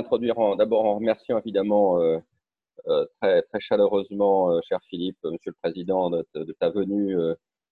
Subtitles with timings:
[0.00, 2.00] Introduire d'abord en remerciant évidemment
[3.20, 6.24] très, très chaleureusement, cher Philippe, Monsieur le Président, de,
[6.58, 7.14] ta venue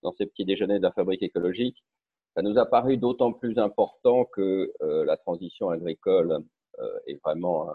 [0.02, 1.82] dans ces petits déjeuners de la fabrique écologique.
[2.36, 6.44] Ça nous a paru d'autant plus important que la transition agricole
[7.06, 7.72] est vraiment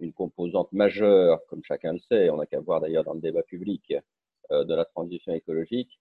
[0.00, 3.42] une composante majeure, comme chacun le sait, on n'a qu'à voir d'ailleurs dans le débat
[3.42, 3.94] public,
[4.50, 5.98] de la transition écologique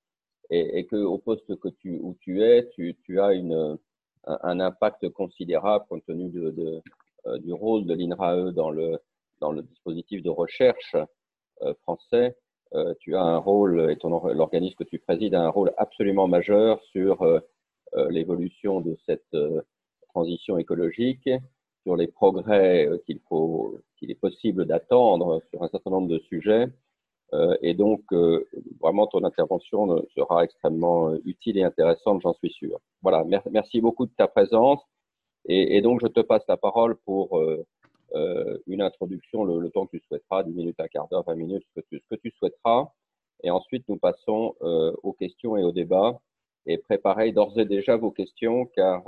[0.49, 3.77] et, et qu'au poste que tu, où tu es, tu, tu as une,
[4.26, 6.82] un, impact considérable compte tenu de, euh,
[7.40, 9.00] du rôle de l'INRAE dans le,
[9.40, 10.96] dans le dispositif de recherche
[11.62, 12.36] euh, français.
[12.74, 13.98] Euh, tu as un rôle, et
[14.34, 17.26] l'organisme que tu présides a un rôle absolument majeur sur
[18.10, 19.38] l'évolution de cette
[20.10, 21.30] transition écologique,
[21.84, 26.68] sur les progrès qu'il faut, qu'il est possible d'attendre sur un certain nombre de sujets
[27.34, 28.48] euh, et donc, euh,
[28.80, 32.80] vraiment, ton intervention sera extrêmement euh, utile et intéressante, j'en suis sûr.
[33.02, 34.80] Voilà, merci beaucoup de ta présence.
[35.48, 37.40] Et, donc, je te passe la parole pour
[38.68, 41.82] une introduction, le, temps que tu souhaiteras, 10 minutes, un quart d'heure, 20 minutes, ce
[41.82, 42.87] que, tu, ce que tu souhaiteras.
[43.43, 46.20] Et ensuite, nous passons aux questions et au débat.
[46.65, 49.04] Et préparez d'ores et déjà vos questions, car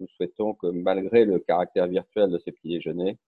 [0.00, 3.18] nous souhaitons que malgré le caractère virtuel de ces petits déjeuners,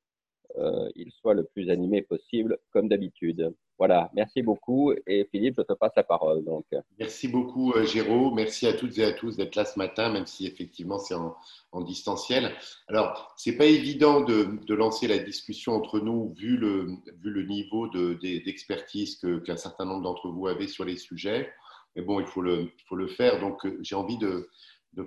[0.97, 3.53] il soit le plus animé possible, comme d'habitude.
[3.83, 4.93] Voilà, merci beaucoup.
[5.09, 6.45] Et Philippe, je te passe la parole.
[6.45, 6.67] Donc.
[7.01, 8.31] Merci beaucoup, euh, Géraud.
[8.31, 11.81] Merci à toutes et à tous d'être là ce matin, même si effectivement c'est en,
[11.81, 12.53] distanciel.
[12.87, 17.03] Alors, ce n'est pas évident de, lancer la discussion entre nous, vu le,
[17.45, 21.51] niveau d'expertise qu'un certain nombre d'entre vous avez sur les sujets.
[21.97, 23.41] Mais bon, il faut le, faut le faire.
[23.41, 24.49] Donc, euh, j'ai envie de,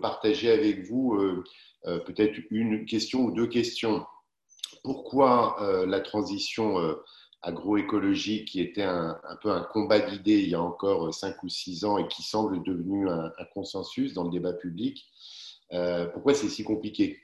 [0.01, 4.05] partager avec vous euh, peut-être une question ou deux questions.
[4.85, 6.77] Pourquoi la transition
[7.45, 11.85] agroécologie qui était un, peu un combat d'idées il y a encore cinq ou six
[11.85, 15.05] ans et qui semble devenu un, consensus dans le débat public.
[15.71, 17.19] Euh, pourquoi c'est si compliqué?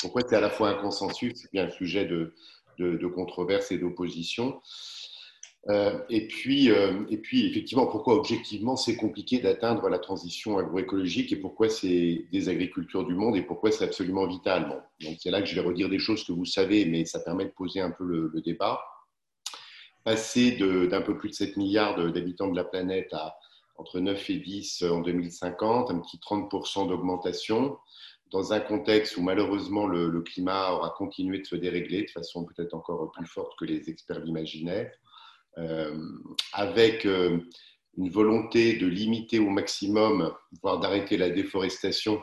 [0.00, 2.34] Pourquoi c'est à la fois un consensus c'est bien un sujet de,
[2.78, 4.60] de, controverse et d'opposition?
[5.68, 11.32] Euh, et, puis, euh, et puis, effectivement, pourquoi objectivement c'est compliqué d'atteindre la transition agroécologique
[11.32, 14.84] et pourquoi c'est des agricultures du monde et pourquoi c'est absolument vital?
[15.00, 17.44] donc c'est là que je vais redire des choses que vous savez, mais ça permet
[17.46, 18.80] de poser un peu le débat
[20.06, 23.36] passer d'un peu plus de 7 milliards d'habitants de la planète à
[23.76, 27.76] entre 9 et 10 en 2050, un petit 30% d'augmentation,
[28.30, 32.72] dans un contexte où malheureusement le, climat aura continué de se dérégler de façon peut-être
[32.72, 34.92] encore plus forte que les experts l'imaginaient,
[36.52, 37.38] avec euh,
[37.96, 42.22] une volonté de limiter au maximum, voire d'arrêter la déforestation,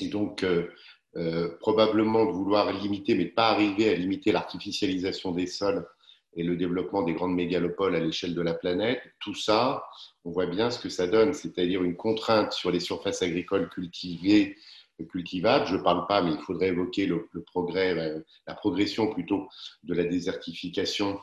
[0.00, 5.86] et donc euh, probablement de vouloir limiter, mais pas arriver à limiter l'artificialisation des sols
[6.36, 9.82] et le développement des grandes mégalopoles à l'échelle de la planète, tout ça,
[10.24, 14.56] on voit bien ce que ça donne, c'est-à-dire une contrainte sur les surfaces agricoles cultivées,
[15.06, 15.66] cultivables.
[15.66, 19.48] Je ne parle pas, mais il faudrait évoquer le, progrès, la, progression plutôt
[19.84, 21.18] de la désertification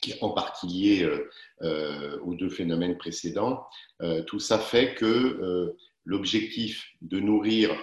[0.00, 1.30] qui est en partie liée euh,
[1.62, 3.64] euh, aux deux phénomènes précédents.
[4.02, 7.76] Euh, tout ça fait que l'objectif de nourrir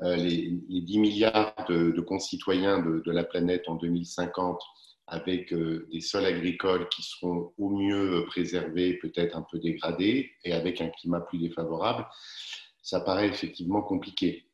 [0.00, 4.60] les, 10 milliards de, concitoyens de, la planète en 2050
[5.08, 10.80] avec des sols agricoles qui seront au mieux préservés, peut-être un peu dégradés, et avec
[10.80, 12.06] un climat plus défavorable,
[12.82, 14.46] ça paraît effectivement compliqué.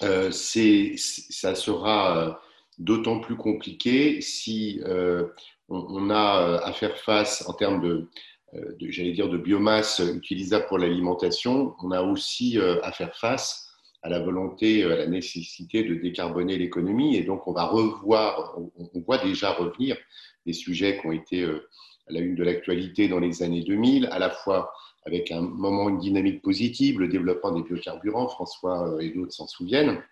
[0.00, 2.40] Ça sera
[2.78, 4.80] d'autant plus compliqué si
[5.68, 8.08] on, a à faire face en termes de,
[8.52, 13.64] de j'allais dire, de biomasse utilisable pour l'alimentation, on a aussi à faire face
[14.04, 17.16] à la volonté, à la nécessité de décarboner l'économie.
[17.16, 19.96] Et donc, on va revoir, on, voit déjà revenir
[20.44, 21.66] des sujets qui ont été euh,
[22.08, 24.70] à la une de l'actualité dans les années 2000, à la fois
[25.06, 29.46] avec un moment, une dynamique positive, le développement des biocarburants, François euh, et d'autres s'en
[29.46, 30.02] souviennent,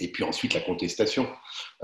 [0.00, 1.28] et puis ensuite la contestation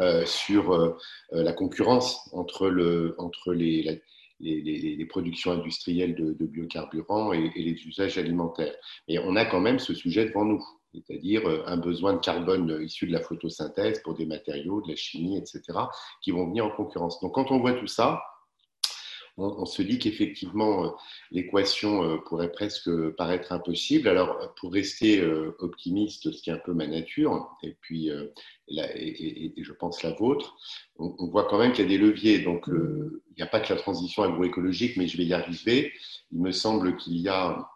[0.00, 0.96] euh, sur
[1.30, 4.02] la concurrence entre, le, entre les,
[4.40, 8.74] les, productions industrielles de, biocarburants et, et, les usages alimentaires.
[9.08, 10.64] Et on a quand même ce sujet devant nous
[10.96, 14.96] c'est-à-dire euh, un besoin de carbone issu de la photosynthèse pour des matériaux, de la
[14.96, 15.62] chimie, etc.,
[16.22, 17.20] qui vont venir en concurrence.
[17.20, 18.22] Donc quand on voit tout ça,
[19.36, 20.88] on, se dit qu'effectivement, euh,
[21.30, 24.08] l'équation euh, pourrait presque paraître impossible.
[24.08, 25.22] Alors, pour rester
[25.58, 28.10] optimiste, ce qui est un peu ma nature, et puis,
[28.68, 30.56] et, je pense la vôtre,
[30.98, 32.38] on, voit quand même qu'il y a des leviers.
[32.40, 35.92] Donc, il n'y a pas que la transition agroécologique, mais je vais y arriver.
[36.32, 37.68] Il me semble qu'il y a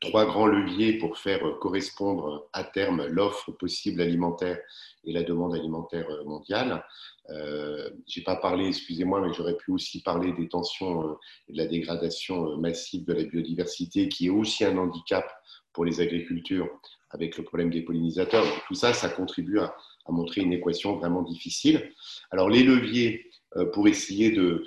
[0.00, 4.58] trois grands leviers pour faire correspondre à terme l'offre possible alimentaire
[5.04, 6.84] et la demande alimentaire mondiale.
[7.30, 11.14] Euh, je n'ai pas parlé, excusez-moi, mais j'aurais pu aussi parler des tensions euh,
[11.48, 15.26] et de la dégradation euh, massive de la biodiversité, qui est aussi un handicap
[15.72, 16.68] pour les agricultures
[17.10, 18.44] avec le problème des pollinisateurs.
[18.66, 19.74] tout ça, ça contribue à,
[20.08, 21.90] montrer une équation vraiment difficile.
[22.30, 23.30] Alors les leviers
[23.72, 24.66] pour essayer de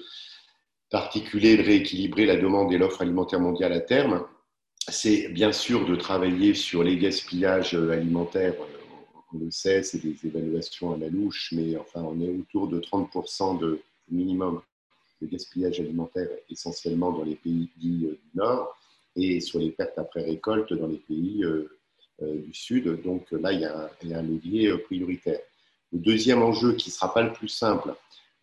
[0.92, 4.26] d'articuler, de rééquilibrer la demande et l'offre alimentaire mondiale à terme,
[4.90, 8.56] c'est bien sûr de travailler sur les gaspillages alimentaires.
[9.34, 12.80] On le sait, c'est des évaluations à la louche, mais enfin, on est autour de
[12.80, 14.62] 30% de minimum
[15.22, 18.78] de gaspillage alimentaire, essentiellement dans les pays euh, du Nord,
[19.16, 21.70] et sur les pertes après récolte dans les pays euh,
[22.22, 23.02] euh, du Sud.
[23.02, 25.40] Donc là, il y, a un, il y a un levier prioritaire.
[25.92, 27.94] Le deuxième enjeu, qui ne sera pas le plus simple,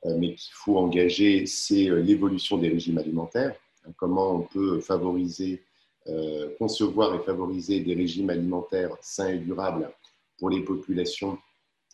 [0.05, 3.55] mais qu'il faut engager, c'est l'évolution des régimes alimentaires.
[3.96, 5.62] Comment on peut favoriser
[6.09, 9.91] euh, concevoir et favoriser des régimes alimentaires sains et durables
[10.39, 11.39] pour les populations.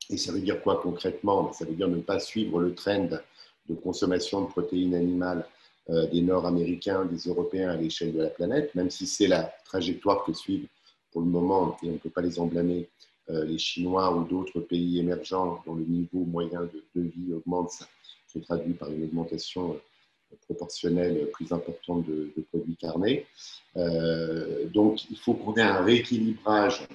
[0.08, 1.52] Et ça veut dire quoi concrètement?
[1.52, 3.08] Ça veut dire ne pas suivre le trend
[3.68, 5.46] de consommation de protéines animales
[5.90, 10.24] euh, des Nord-Américains, des Européens à l'échelle de la planète, même si c'est la trajectoire
[10.24, 10.66] que suivent
[11.12, 12.88] pour le moment, et on ne peut pas les en blâmer,
[13.30, 17.72] euh, les Chinois ou d'autres pays émergents dont le niveau moyen de, de vie augmente,
[18.26, 19.80] se traduit par une augmentation
[20.42, 23.26] proportionnelle plus importante de, produits carnés.
[23.76, 26.86] Euh, donc, il faut qu'on ait un rééquilibrage.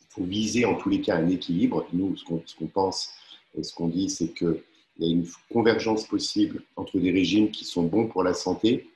[0.00, 1.86] Il faut viser en tous les cas un équilibre.
[1.92, 3.10] Nous, ce qu'on pense
[3.56, 4.62] et ce qu'on dit, c'est qu'il
[4.98, 8.90] y a une convergence possible entre des régimes qui sont bons pour la santé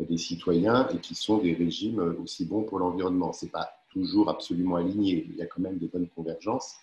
[0.00, 3.32] des citoyens et qui sont des régimes aussi bons pour l'environnement.
[3.32, 6.74] Ce n'est pas toujours absolument aligné, il y a quand même des bonnes convergences.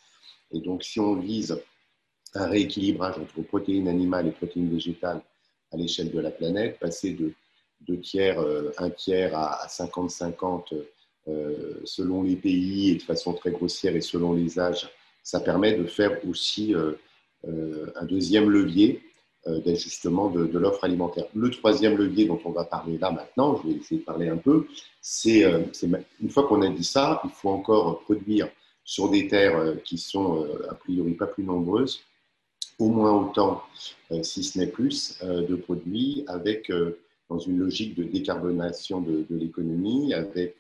[0.52, 1.62] Et donc, si on vise
[2.34, 5.22] un rééquilibrage entre protéines animales et protéines végétales
[5.72, 7.34] à l'échelle de la planète, passer de
[7.88, 10.74] deux tiers, euh, un tiers à 50-50
[11.28, 14.90] euh, selon les pays et de façon très grossière et selon les âges,
[15.24, 16.94] ça permet de faire aussi euh,
[17.96, 19.02] un deuxième levier
[19.66, 21.26] d'ajustement de, de l'offre alimentaire.
[21.34, 24.38] Le troisième levier dont on va parler là maintenant, je vais essayer de parler un
[24.38, 24.68] peu,
[25.02, 25.44] c'est
[26.22, 28.50] une fois qu'on a dit ça, il faut encore produire
[28.84, 32.04] sur des terres qui sont a priori pas plus nombreuses,
[32.82, 33.62] au moins autant,
[34.12, 37.00] euh, si ce n'est plus, euh, de produits avec, euh,
[37.30, 40.58] dans une logique de décarbonation de, l'économie, avec,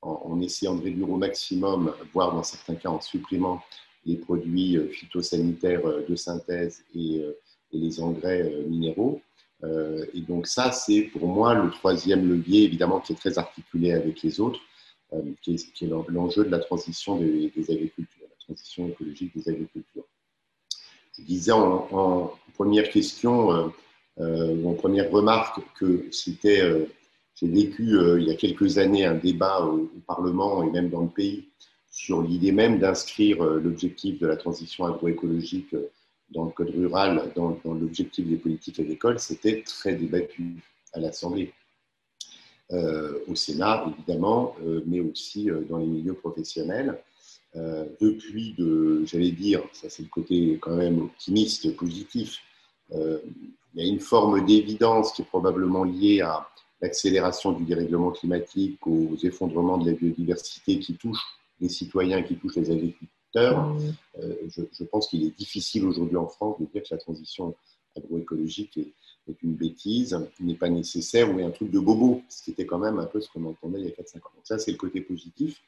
[0.00, 3.60] en, essayant de réduire au maximum, voire dans certains cas en supprimant
[4.06, 7.22] les produits phytosanitaires de synthèse et,
[7.72, 9.20] les engrais minéraux.
[9.62, 14.22] et donc ça, c'est pour moi le troisième levier, évidemment, qui est très articulé avec
[14.22, 14.60] les autres,
[15.42, 20.06] qui est, l'enjeu de la transition des, des agricultures, la transition écologique des agricultures
[21.18, 23.68] je disais en, première question, euh,
[24.20, 26.86] euh, en première remarque, que c'était, euh,
[27.34, 31.08] j'ai vécu il y a quelques années un débat au, Parlement et même dans le
[31.08, 31.48] pays
[31.90, 35.74] sur l'idée même d'inscrire l'objectif de la transition agroécologique
[36.30, 40.56] dans le code rural, dans, l'objectif des politiques agricoles, c'était très débattu
[40.92, 41.52] à l'Assemblée.
[42.70, 44.54] au Sénat, évidemment,
[44.86, 46.98] mais aussi dans les milieux professionnels.
[47.56, 52.38] Euh, depuis de, j'allais dire, ça c'est le côté quand même optimiste, positif,
[52.92, 53.18] euh,
[53.74, 56.48] il y a une forme d'évidence qui est probablement liée à
[56.80, 61.24] l'accélération du dérèglement climatique, aux effondrements de la biodiversité qui touchent
[61.60, 63.76] les citoyens, qui touchent les agriculteurs.
[64.18, 67.54] Euh, je, pense qu'il est difficile aujourd'hui en France de dire que la transition
[67.96, 68.92] agroécologique est,
[69.30, 72.66] est une bêtise, n'est pas nécessaire ou est un truc de bobo, ce qui était
[72.66, 74.30] quand même un peu ce qu'on entendait il y a 4-5 ans.
[74.36, 75.62] Donc ça, c'est le côté positif.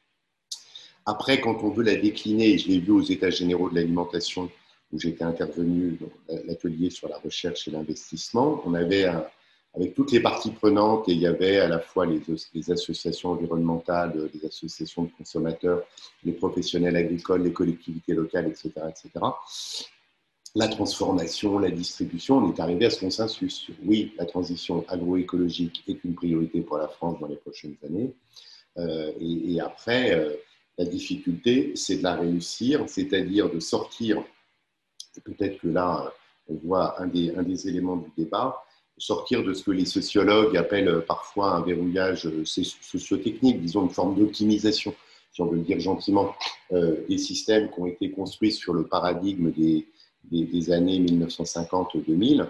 [1.06, 4.50] Après, quand on veut la décliner, je l'ai vu aux États généraux de l'alimentation,
[4.92, 9.04] où j'étais intervenu dans l'atelier sur la recherche et l'investissement, on avait,
[9.74, 14.30] avec toutes les parties prenantes, et il y avait à la fois les, associations environnementales,
[14.32, 15.82] les associations de consommateurs,
[16.24, 19.10] les professionnels agricoles, les collectivités locales, etc., etc.,
[20.54, 26.02] la transformation, la distribution, on est arrivé à ce consensus oui, la transition agroécologique est
[26.04, 28.14] une priorité pour la France dans les prochaines années.
[28.78, 30.34] Euh, et, après, euh,
[30.78, 34.22] la difficulté, c'est de la réussir, c'est-à-dire de sortir,
[35.24, 36.12] peut-être que là,
[36.48, 38.62] on voit un des, éléments du débat,
[38.96, 44.94] sortir de ce que les sociologues appellent parfois un verrouillage sociotechnique, disons une forme d'optimisation,
[45.32, 46.34] si on veut le dire gentiment,
[46.72, 49.52] euh, des systèmes qui ont été construits sur le paradigme
[50.30, 52.48] des années 1950-2000,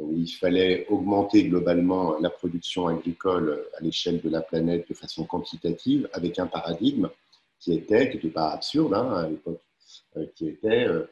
[0.00, 5.24] où il fallait augmenter globalement la production agricole à l'échelle de la planète de façon
[5.24, 7.08] quantitative, avec un paradigme
[7.60, 9.60] qui était, qui n'était pas absurde hein, à l'époque,
[10.16, 11.04] euh, qui était euh,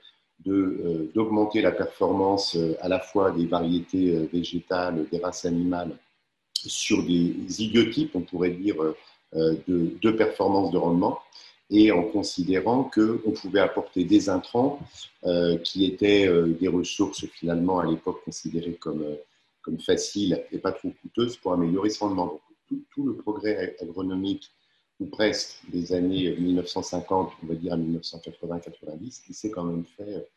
[0.47, 5.97] euh, d'augmenter la performance à la fois des variétés végétales, des races animales,
[6.55, 8.77] sur des idiotypes, on pourrait dire,
[9.35, 11.21] de, de performance de rendement,
[11.71, 14.81] et en considérant qu'on pouvait apporter des intrants
[15.65, 16.29] qui étaient
[16.61, 19.05] des ressources finalement à l'époque considérées comme,
[19.63, 22.27] comme faciles et pas trop coûteuses pour améliorer ce rendement.
[22.27, 24.51] Donc, tout, tout, le progrès agronomique
[25.01, 30.29] ou presque, des années 1950, on va dire à 1980-90, qui s'est quand même fait,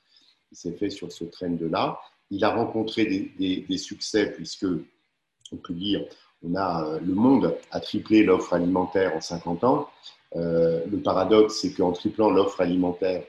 [0.51, 1.99] s'est fait sur ce trend-là.
[2.29, 3.05] Il a rencontré
[3.37, 4.65] des, succès puisque,
[5.51, 6.05] on peut dire,
[6.43, 9.89] on a, le monde a triplé l'offre alimentaire en 50 ans.
[10.35, 13.23] Euh, le paradoxe, c'est qu'en triplant l'offre alimentaire,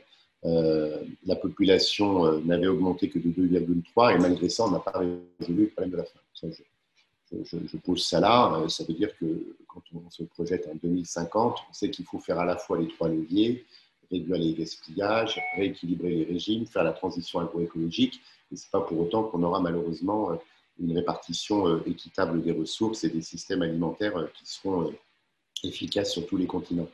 [0.45, 4.99] euh, la population euh, n'avait augmenté que de 2,3 et malgré ça, on n'a pas
[4.99, 6.49] résolu le problème de la faim.
[7.33, 8.65] je, pose ça là.
[8.69, 12.39] ça veut dire que quand on se projette en 2050, on sait qu'il faut faire
[12.39, 13.65] à la fois les trois leviers,
[14.11, 18.21] réduire les gaspillages, rééquilibrer les régimes, faire la transition agroécologique.
[18.53, 20.31] Et ce n'est pas pour autant qu'on aura malheureusement
[20.79, 24.93] une répartition équitable des ressources et des systèmes alimentaires qui seront
[25.63, 26.89] efficace sur tous les continents.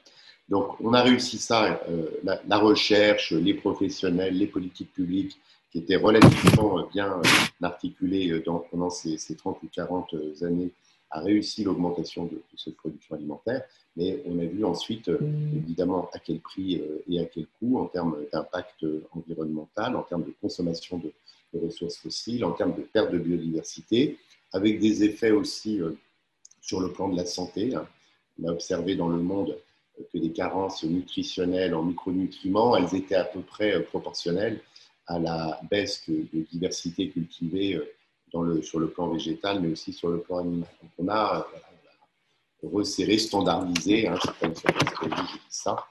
[0.48, 5.36] Donc, on a réussi ça, euh, la, recherche, les professionnels, les politiques publiques,
[5.72, 7.22] qui étaient relativement bien euh,
[7.62, 10.70] articulées euh, pendant ces, 30 ou 40 années,
[11.16, 13.62] a réussi l'augmentation de, cette production alimentaire.
[13.96, 18.18] Mais on a vu ensuite, évidemment, à quel prix et à quel coût, en termes
[18.32, 21.12] d'impact environnemental, en termes de consommation de,
[21.54, 24.18] de, ressources fossiles, en termes de perte de biodiversité,
[24.52, 25.80] avec des effets aussi
[26.60, 27.74] sur le plan de la santé.
[27.74, 27.86] Hein
[28.42, 29.56] on a observé dans le monde
[30.12, 34.60] que les carences nutritionnelles en micronutriments, elles étaient à peu près euh, proportionnelles
[35.06, 37.90] à la baisse de, diversité cultivée euh,
[38.30, 40.68] sur le plan végétal, mais aussi sur le plan animal.
[40.82, 41.46] Donc on a
[42.62, 44.18] euh, resserré, standardisé, hein,
[45.48, 45.86] ça,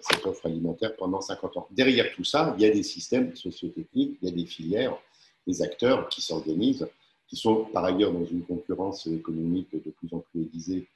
[0.00, 1.68] cette offre alimentaire pendant 50 ans.
[1.70, 4.96] Derrière tout ça, il y a des systèmes sociotechniques, il y a des filières,
[5.46, 6.88] des acteurs qui s'organisent,
[7.26, 10.88] qui sont par ailleurs dans une concurrence économique de plus en plus aiguisée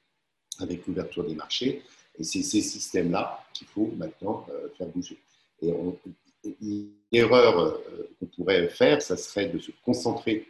[0.58, 1.82] avec l'ouverture des marchés.
[2.18, 5.18] Et c'est ces systèmes-là qu'il faut maintenant euh, faire bouger.
[5.62, 5.72] Et
[7.12, 10.46] l'erreur euh, qu'on pourrait faire, ça serait de se concentrer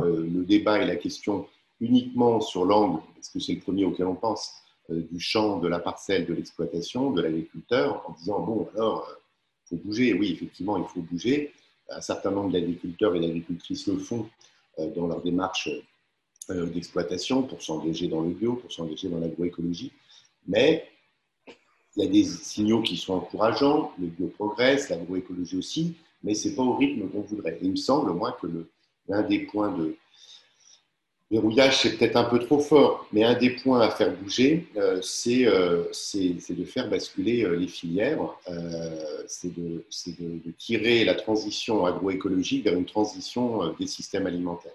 [0.00, 1.46] euh, le débat et la question
[1.80, 4.52] uniquement sur l'angle, parce que c'est le premier auquel on pense,
[4.88, 9.06] du champ, de la parcelle, de l'exploitation, de l'agriculteur, en disant, bon, alors,
[9.70, 10.14] il faut bouger.
[10.14, 11.52] Oui, effectivement, il faut bouger.
[11.90, 14.28] Un certain nombre d'agriculteurs et d'agricultrices le font
[14.78, 15.68] dans leur démarche
[16.50, 19.92] euh, d'exploitation pour s'engager dans le bio, pour s'engager dans l'agroécologie.
[20.46, 20.88] Mais
[21.98, 26.48] il y a des signaux qui sont encourageants, le bio progresse, l'agroécologie aussi, mais ce
[26.48, 27.58] n'est pas au rythme qu'on voudrait.
[27.60, 28.46] il me semble, moi, que
[29.08, 29.96] l'un des points de
[31.30, 35.00] verrouillage, c'est peut-être un peu trop fort, mais un des points à faire bouger, euh,
[35.26, 38.20] euh, c'est de faire basculer les filières,
[39.26, 39.84] c'est de,
[40.56, 44.72] tirer la transition agroécologique vers une transition des systèmes alimentaires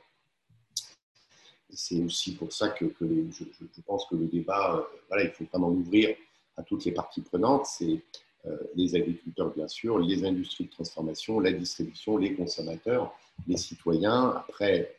[1.75, 5.69] c'est aussi pour ça que, je, pense que le débat, euh, voilà, il faut vraiment
[5.69, 6.15] l'ouvrir
[6.57, 7.65] à toutes les parties prenantes.
[7.65, 8.01] C'est
[8.45, 13.13] euh, les agriculteurs, bien sûr, les industries de transformation, la distribution, les consommateurs,
[13.47, 14.29] les citoyens.
[14.35, 14.97] Après,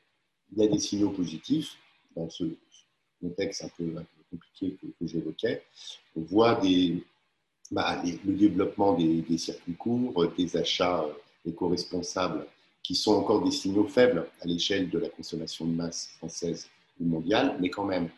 [0.53, 1.77] il y a des signaux positifs
[2.17, 2.45] dans ce
[3.21, 3.95] contexte un peu,
[4.31, 5.63] compliqué que, j'évoquais.
[6.17, 6.61] On voit
[7.71, 11.05] bah, le développement des, circuits courts, des achats
[11.47, 12.47] éco-responsables
[12.83, 16.69] qui sont encore des signaux faibles à l'échelle de la consommation de masse française
[17.01, 18.09] ou mondiale, mais quand même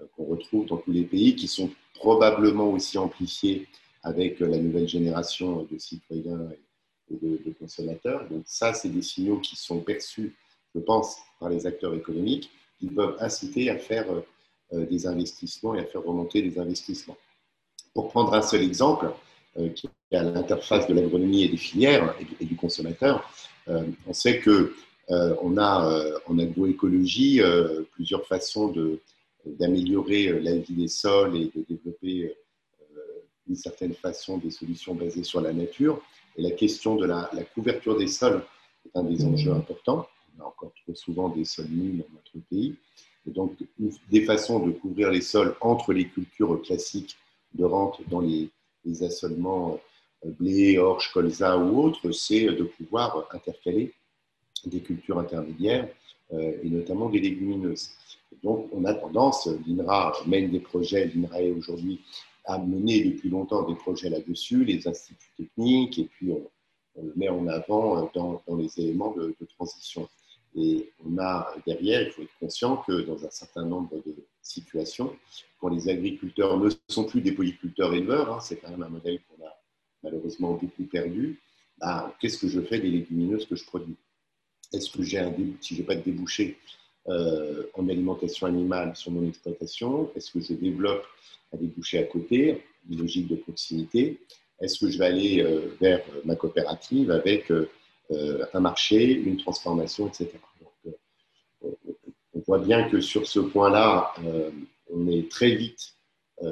[0.00, 3.68] euh, qu'on retrouve dans tous les pays, qui sont probablement aussi amplifiés
[4.02, 6.48] avec euh, la nouvelle génération de citoyens
[7.10, 8.28] et de, consommateurs.
[8.28, 10.34] Donc ça, c'est des signaux qui sont perçus,
[10.74, 14.06] je pense, par les acteurs économiques, qui peuvent inciter à faire
[14.72, 17.16] euh, des investissements et à faire remonter des investissements.
[17.92, 19.12] Pour prendre un seul exemple,
[19.76, 23.24] qui est à l'interface de l'agronomie et des filières et du consommateur,
[23.68, 24.74] euh, on sait que
[25.10, 27.40] euh, on a euh, en agroécologie
[27.92, 28.68] plusieurs façons
[29.46, 32.34] d'améliorer la vie des sols et de développer
[33.46, 36.00] d'une certaine façon des solutions basées sur la nature.
[36.36, 38.42] Et la question de la, couverture des sols
[38.86, 40.06] est un des enjeux importants.
[40.36, 42.74] On a encore trop souvent des sols nus dans notre pays.
[43.26, 43.56] Et donc,
[44.10, 47.16] des façons de couvrir les sols entre les cultures classiques
[47.52, 48.50] de rente dans les,
[48.84, 49.80] les assolements
[50.24, 53.92] blé, orge, colza ou autre, c'est de pouvoir intercaler
[54.64, 57.90] des cultures intermédiaires euh, et notamment des légumineuses.
[58.42, 62.00] Donc, on a tendance, l'INRA mène des projets, l'INRA est aujourd'hui
[62.44, 66.50] à mener depuis longtemps des projets là-dessus, les instituts techniques, et puis on,
[67.02, 70.08] le met en avant dans, les éléments de, transition.
[70.54, 75.16] Et on a derrière, il faut être conscient que dans un certain nombre de situations,
[75.58, 79.18] quand les agriculteurs ne sont plus des polyculteurs éleveurs, hein, c'est quand même un modèle
[79.22, 79.50] qu'on a
[80.04, 81.40] malheureusement beaucoup perdu,
[81.78, 83.96] bah, qu'est-ce que je fais des légumineuses que je produis?
[84.74, 86.58] Est-ce que j'ai un si je n'ai pas de débouché
[87.08, 91.04] euh, en alimentation animale sur mon exploitation, est-ce que je développe
[91.52, 94.20] un débouché à côté, une logique de proximité
[94.60, 97.68] Est-ce que je vais aller euh, vers ma coopérative avec euh,
[98.54, 100.30] un marché, une transformation, etc.
[101.62, 104.12] on voit bien que sur ce point-là,
[104.92, 105.94] on est très vite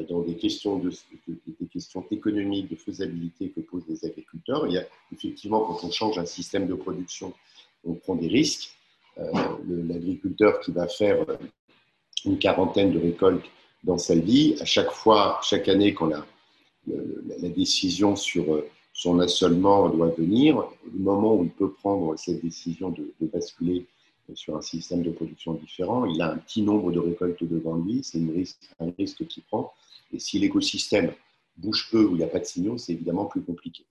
[0.08, 0.90] dans des questions, de,
[1.28, 4.66] des questions économiques, de faisabilité que posent les agriculteurs.
[4.66, 7.34] Il y a effectivement, quand on change un système de production,
[7.84, 8.70] on prend des risques.
[9.16, 11.26] L'agriculteur qui va faire
[12.24, 13.44] une quarantaine de récoltes
[13.84, 16.24] dans sa vie, à chaque fois, chaque année, quand la,
[17.50, 18.62] décision sur
[18.92, 23.86] son assolement doit venir, le moment où il peut prendre cette décision de, basculer
[24.34, 28.02] sur un système de production différent, il a un petit nombre de récoltes devant lui,
[28.02, 28.20] c'est
[28.80, 29.72] un risque qu'il prend.
[30.12, 31.12] Et si l'écosystème
[31.56, 33.84] bouge peu ou il n'y a pas de signaux, c'est évidemment plus compliqué.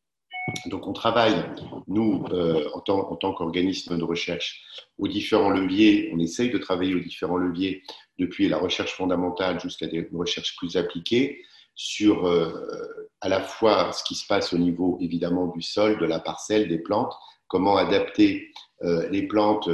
[0.66, 1.44] Donc on travaille,
[1.88, 4.62] nous, euh, en tant, en tant qu'organisme de recherche,
[4.98, 7.84] aux différents leviers, on essaye de travailler aux différents leviers
[8.20, 11.42] depuis la recherche fondamentale jusqu'à des recherches plus appliquées
[11.76, 16.06] sur euh, à la fois ce qui se passe au niveau évidemment du sol, de
[16.06, 17.14] la parcelle, des plantes,
[17.48, 18.52] comment adapter
[18.84, 19.70] euh, les plantes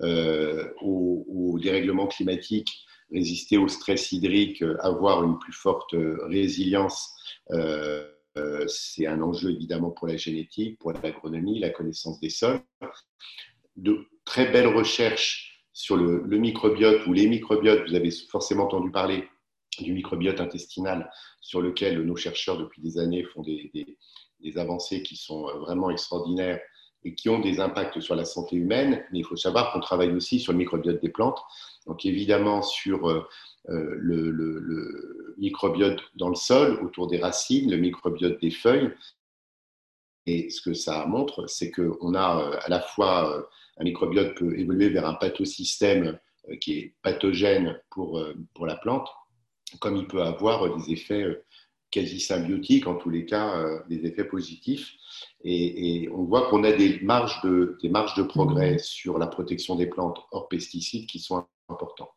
[0.00, 5.94] euh, au, dérèglement climatique, résister au stress hydrique, avoir une plus forte
[6.28, 7.10] résilience.
[8.66, 12.60] C'est un enjeu évidemment pour la génétique, pour l'agronomie, la connaissance des sols.
[13.76, 19.28] De très belles recherches sur le, microbiote ou les microbiotes, vous avez forcément entendu parler,
[19.78, 21.10] du microbiote intestinal
[21.40, 23.96] sur lequel nos chercheurs depuis des années font des,
[24.56, 26.60] avancées qui sont euh, vraiment extraordinaires
[27.04, 29.04] et qui ont des impacts sur la santé humaine.
[29.10, 31.40] Mais il faut savoir qu'on travaille aussi sur le microbiote des plantes,
[31.86, 33.26] donc évidemment sur
[33.68, 38.90] euh, euh, le, microbiote dans le sol, autour des racines, le microbiote des feuilles.
[40.26, 43.48] Et ce que ça montre, c'est qu'on a à la fois
[43.78, 46.18] un microbiote peut évoluer vers un pathosystème
[46.60, 48.22] qui est pathogène pour,
[48.54, 49.08] pour la plante,
[49.78, 51.44] comme il peut avoir des effets euh,
[51.90, 54.92] quasi symbiotiques, en tous les cas, euh, des effets positifs.
[55.44, 58.78] Et, on voit qu'on a des marges, de, des marges de progrès mmh.
[58.80, 62.10] sur la protection des plantes hors pesticides qui sont importants.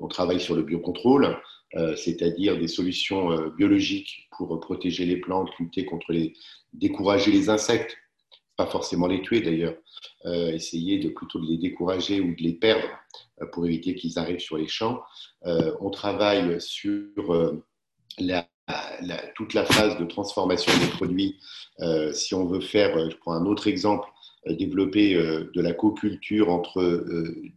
[0.00, 1.38] On travaille sur le biocontrôle,
[1.76, 6.34] euh, c'est-à-dire des solutions biologiques pour protéger les plantes, lutter contre les,
[6.72, 7.96] décourager les insectes,
[8.56, 9.74] pas forcément les tuer d'ailleurs,
[10.24, 12.88] essayer de plutôt de les décourager ou de les perdre
[13.40, 15.02] euh, pour éviter qu'ils arrivent sur les champs.
[15.46, 17.64] Euh, on travaille sur euh,
[19.34, 21.38] toute la phase de transformation des produits.
[22.12, 24.08] si on veut faire, je prends un autre exemple,
[24.46, 26.82] développer de la co-culture entre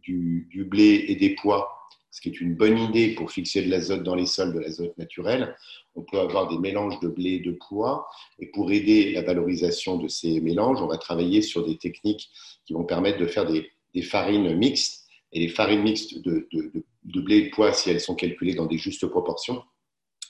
[0.01, 1.77] du, du, blé et des pois,
[2.17, 4.97] ce qui est une bonne idée pour fixer de l'azote dans les sols, de l'azote
[4.97, 5.55] naturel.
[5.95, 8.07] On peut avoir des mélanges de blé et de pois.
[8.39, 12.29] Et pour aider la valorisation de ces mélanges, on va travailler sur des techniques
[12.65, 13.69] qui vont permettre de faire des,
[14.01, 16.47] farines mixtes et les farines mixtes de,
[17.03, 19.61] blé et de pois, si elles sont calculées dans des justes proportions,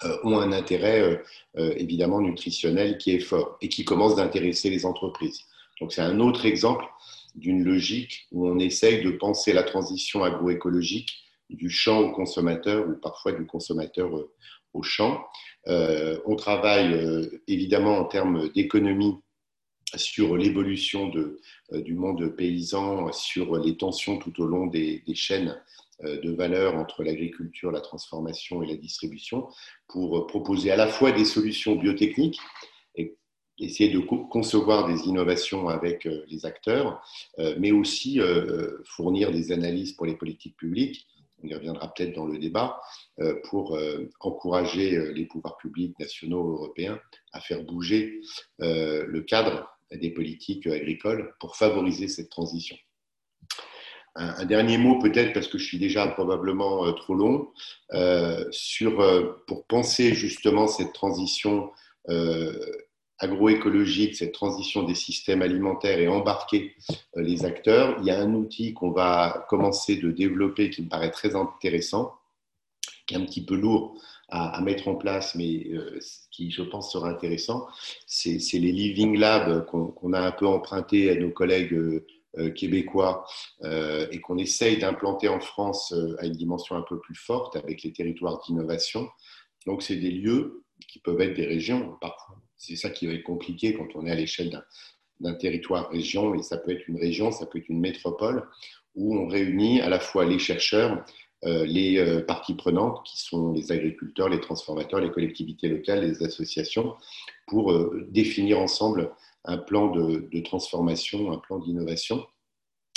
[0.03, 1.17] euh, ont un intérêt euh,
[1.57, 5.39] euh, évidemment nutritionnel qui est fort et qui commence d'intéresser les entreprises.
[5.79, 6.85] Donc c'est un autre exemple
[7.35, 11.11] d'une logique où on essaye de penser la transition agroécologique
[11.49, 14.09] du champ au consommateur ou parfois du consommateur
[14.73, 15.25] au champ.
[15.65, 19.15] on travaille évidemment en termes d'économie
[19.95, 25.61] sur l'évolution euh, du monde paysan, sur les tensions tout au long des, chaînes
[26.03, 29.47] euh, de valeur entre l'agriculture, la transformation et la distribution,
[29.87, 32.39] pour proposer à la fois des solutions biotechniques
[33.59, 37.01] essayer de concevoir des innovations avec euh, les acteurs,
[37.57, 38.19] mais aussi
[38.85, 41.07] fournir des analyses pour les politiques publiques
[41.43, 42.81] on y reviendra peut-être dans le débat,
[43.43, 43.77] pour
[44.19, 46.99] encourager les pouvoirs publics nationaux européens
[47.31, 48.21] à faire bouger
[48.57, 52.75] le cadre des politiques agricoles pour favoriser cette transition.
[54.19, 57.49] Un, dernier mot peut-être, parce que je suis déjà probablement euh, trop long,
[57.93, 61.69] euh, sur, euh, pour penser justement cette transition
[63.19, 66.75] agroécologique, cette transition des systèmes alimentaires et embarquer
[67.15, 71.11] les acteurs, il y a un outil qu'on va commencer de développer qui me paraît
[71.11, 72.13] très intéressant,
[73.05, 73.99] qui est un petit peu lourd
[74.29, 75.99] à, mettre en place, mais euh,
[76.31, 77.67] qui, je pense, sera intéressant,
[78.05, 82.05] c'est les Living Labs qu'on a un peu emprunté à nos collègues euh,
[82.37, 83.25] euh, québécois
[83.63, 87.93] et qu'on essaye d'implanter en France à une dimension un peu plus forte avec les
[87.93, 89.09] territoires d'innovation.
[89.65, 92.37] Donc, c'est des lieux qui peuvent être des régions parfois.
[92.57, 94.63] C'est ça qui va être compliqué quand on est à l'échelle
[95.19, 98.47] d'un territoire-région, et ça peut être une région, ça peut être une métropole,
[98.95, 101.03] où on réunit à la fois les chercheurs,
[101.45, 106.23] euh, les euh, parties prenantes, qui sont les agriculteurs, les transformateurs, les collectivités locales, les
[106.23, 106.95] associations,
[107.45, 109.11] pour euh, définir ensemble
[109.45, 112.25] un plan de, transformation, un plan d'innovation.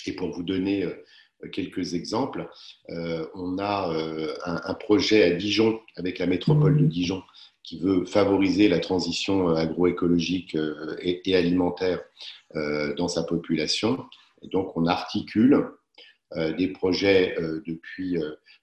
[0.06, 0.88] Et pour vous donner
[1.52, 2.48] quelques exemples,
[2.88, 3.94] on a
[4.44, 7.22] un, projet à Dijon, avec la métropole de Dijon,
[7.70, 10.56] qui veut favoriser la transition agroécologique
[11.00, 12.00] et, et alimentaire
[12.96, 14.06] dans sa population.
[14.42, 15.68] Donc, on articule
[16.58, 18.18] des projets depuis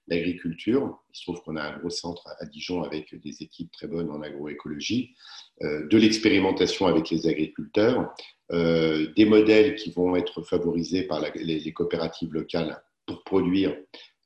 [0.09, 0.99] l'agriculture.
[1.13, 4.11] Il se trouve qu'on a un gros centre à Dijon avec des équipes très bonnes
[4.11, 5.15] en agroécologie,
[5.61, 8.13] de l'expérimentation avec les agriculteurs,
[8.51, 13.73] des modèles qui vont être favorisés par les, coopératives locales pour produire,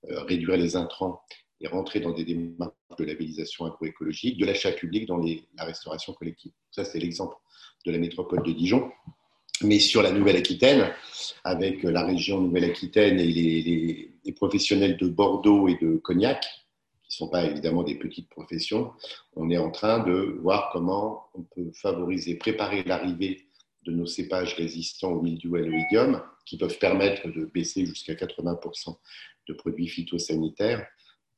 [0.09, 1.21] réduire les intrants
[1.61, 6.51] et rentrer dans des démarches de labellisation agroécologique, de l'achat public dans la restauration collective.
[6.71, 7.35] Ça, c'est l'exemple
[7.85, 8.91] de la métropole de Dijon.
[9.63, 10.91] Mais sur la Nouvelle-Aquitaine,
[11.43, 16.41] avec la région Nouvelle-Aquitaine et les, professionnels de Bordeaux et de Cognac,
[17.03, 18.93] qui ne sont pas évidemment des petites professions,
[19.35, 23.45] on est en train de voir comment on peut favoriser, préparer l'arrivée
[23.83, 28.13] de nos cépages résistants au mildiou et à l'oïdium, qui peuvent permettre de baisser jusqu'à
[28.13, 28.97] 80%
[29.47, 30.87] de produits phytosanitaires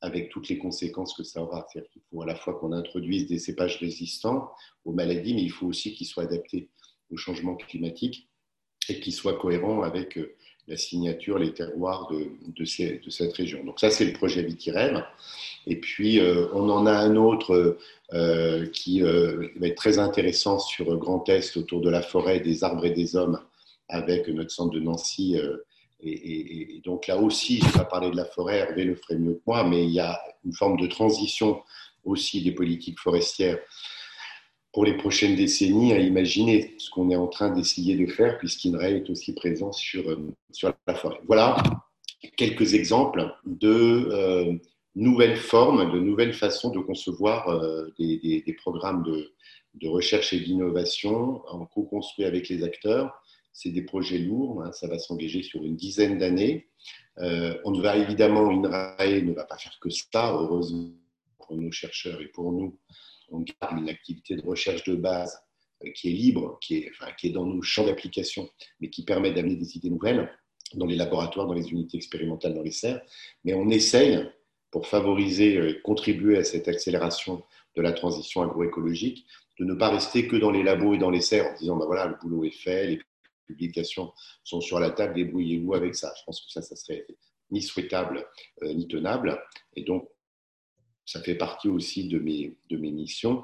[0.03, 1.65] avec toutes les conséquences que ça aura.
[1.71, 4.51] C'est-à-dire qu'il faut à la fois qu'on introduise des cépages résistants
[4.83, 6.69] aux maladies, mais il faut aussi qu'ils soient adaptés
[7.09, 8.27] au changement climatique
[8.89, 10.35] et qu'ils soient cohérents avec euh,
[10.67, 13.63] la signature, les terroirs de, cette région.
[13.63, 15.05] Donc ça, c'est le projet Vitirem.
[15.67, 17.77] Et puis, euh, on en a un autre
[18.13, 22.85] euh, qui va être très intéressant sur Grand Est, autour de la forêt, des arbres
[22.85, 23.39] et des hommes,
[23.87, 25.37] avec notre centre de Nancy
[26.05, 29.41] et, donc là aussi, je vais parler de la forêt, Hervé le ferait mieux que
[29.47, 31.61] moi, mais il y a une forme de transition
[32.03, 33.59] aussi des politiques forestières
[34.73, 38.89] pour les prochaines décennies à imaginer ce qu'on est en train d'essayer de faire, puisqu'INRAE
[38.89, 41.19] est aussi présent sur, euh, sur la forêt.
[41.27, 41.57] Voilà
[42.37, 44.53] quelques exemples de euh,
[44.95, 51.65] nouvelles formes, de nouvelles façons de concevoir euh, des, programmes de recherche et d'innovation en
[51.65, 53.22] co-construit avec les acteurs
[53.53, 56.67] c'est des projets lourds, hein, ça va s'engager sur une dizaine d'années.
[57.19, 60.91] Euh, on ne va évidemment, INRAE ne va pas faire que ça, heureusement
[61.37, 62.77] pour nos chercheurs et pour nous.
[63.29, 65.39] On garde une activité de recherche de base
[65.85, 66.89] euh, qui est libre, qui
[67.23, 70.29] est, dans nos champs d'application, mais qui permet d'amener des idées nouvelles
[70.73, 73.01] dans les laboratoires, dans les unités expérimentales, dans les serres.
[73.43, 74.27] Mais on essaye,
[74.71, 77.43] pour favoriser et contribuer à cette accélération
[77.75, 79.27] de la transition agroécologique,
[79.59, 81.85] de ne pas rester que dans les labos et dans les serres en disant ben
[81.85, 82.99] voilà, le boulot est fait, les
[83.45, 84.11] publications
[84.43, 86.13] sont sur la table, débrouillez-vous avec ça.
[86.19, 87.05] Je pense que ça, ça serait
[87.51, 88.27] ni souhaitable
[88.63, 89.41] euh, ni tenable.
[89.75, 90.09] Et donc,
[91.05, 93.43] ça fait partie aussi de mes, de mes missions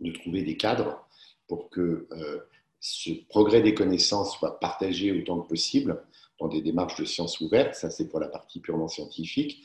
[0.00, 1.06] de trouver des cadres
[1.46, 2.40] pour que euh,
[2.80, 6.04] ce progrès des connaissances soit partagé autant que possible
[6.38, 7.74] dans des démarches de sciences ouvertes.
[7.74, 9.64] Ça, c'est pour la partie purement scientifique.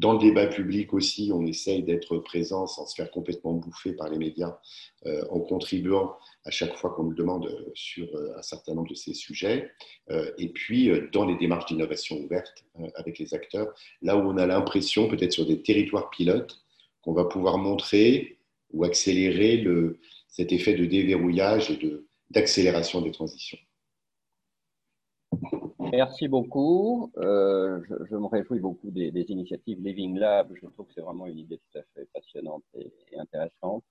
[0.00, 4.08] Dans le débat public aussi, on essaye d'être présent sans se faire complètement bouffer par
[4.08, 4.58] les médias
[5.04, 8.88] euh, en contribuant à chaque fois qu'on nous demande euh, sur euh, un certain nombre
[8.88, 9.70] de ces sujets.
[10.38, 15.06] et puis, dans les démarches d'innovation ouverte avec les acteurs, là où on a l'impression,
[15.06, 16.64] peut-être sur des territoires pilotes,
[17.02, 18.38] qu'on va pouvoir montrer
[18.72, 19.62] ou accélérer
[20.28, 21.78] cet effet de déverrouillage et
[22.30, 23.58] d'accélération des transitions.
[25.92, 27.10] Merci beaucoup.
[27.16, 30.52] Euh, je, me réjouis beaucoup des, initiatives Living Lab.
[30.54, 33.82] Je trouve que c'est vraiment une idée tout à fait passionnante et, intéressante.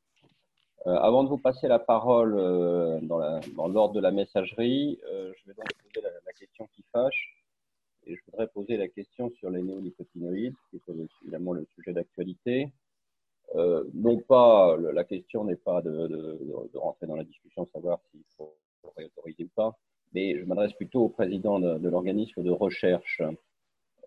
[0.88, 5.54] Euh, avant de vous passer la parole euh, dans l'ordre de la messagerie, je vais
[5.54, 7.36] donc poser la, question qui fâche.
[8.06, 12.72] Et je voudrais poser la question sur les néonicotinoïdes, qui est évidemment le sujet d'actualité.
[13.56, 18.56] non pas, la question n'est pas de, de, rentrer dans la discussion, savoir s'il faut
[18.96, 19.78] réautoriser ou pas,
[20.14, 23.22] mais je m'adresse plutôt au président de, l'organisme de recherche.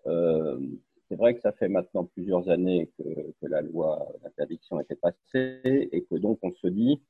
[0.05, 0.59] Euh,
[1.07, 5.89] c'est vrai que ça fait maintenant plusieurs années que, la loi d'interdiction a été passée
[5.91, 7.01] et que donc on se dit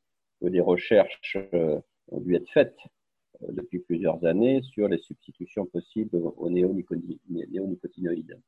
[0.41, 1.79] que des recherches euh,
[2.09, 2.77] ont dû être faites
[3.43, 8.39] euh, depuis plusieurs années sur les substitutions possibles aux néonicotinoïdes.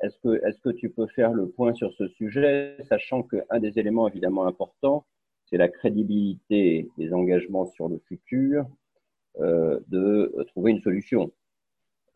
[0.00, 4.08] est-ce, que, que tu peux faire le point sur ce sujet, sachant qu'un des éléments
[4.08, 5.06] évidemment importants,
[5.54, 8.66] c'est la crédibilité des engagements sur le futur
[9.38, 11.30] euh, de trouver une solution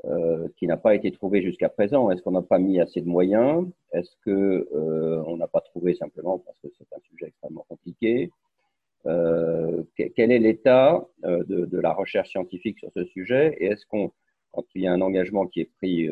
[0.07, 2.11] euh, qui n'a pas été trouvée jusqu'à présent.
[2.11, 3.65] Est-ce qu'on n'a pas mis assez de moyens?
[3.93, 8.33] Est-ce qu'on euh, n'a pas trouvé simplement parce que c'est un sujet extrêmement compliqué?
[9.05, 13.57] Quel est l'état de, de, la recherche scientifique sur ce sujet?
[13.61, 14.11] Et est-ce qu'on,
[14.51, 16.09] quand il y a un engagement qui est pris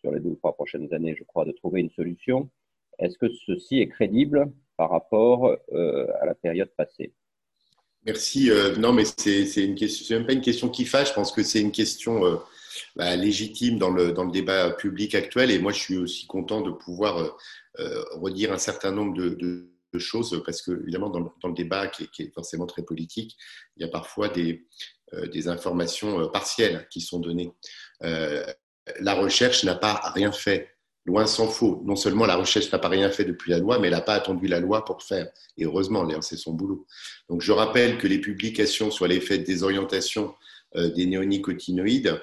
[0.00, 2.50] sur les deux ou trois prochaines années, je crois, de trouver une solution,
[2.98, 7.12] est-ce que ceci est crédible par rapport euh, à la période passée.
[8.06, 8.50] Merci.
[8.50, 11.10] Euh, non, mais c'est une question, même pas une question qui fâche.
[11.10, 12.36] Je pense que c'est une question euh,
[12.96, 15.50] bah, légitime dans le, débat public actuel.
[15.50, 17.36] Et moi, je suis aussi content de pouvoir
[18.12, 22.64] redire un certain nombre de, choses parce que, évidemment, dans le, débat qui est, forcément
[22.64, 23.36] très politique,
[23.76, 24.64] il y a parfois des
[25.48, 27.52] informations partielles qui sont données.
[28.00, 30.70] la recherche n'a pas rien fait
[31.06, 31.82] Loin s'en faut.
[31.86, 34.14] Non seulement la recherche n'a pas rien fait depuis la loi, mais elle n'a pas
[34.14, 35.28] attendu la loi pour faire.
[35.56, 36.86] Et heureusement, c'est son boulot.
[37.28, 40.34] Donc je rappelle que les publications sur l'effet de désorientation
[40.76, 42.20] euh, des néonicotinoïdes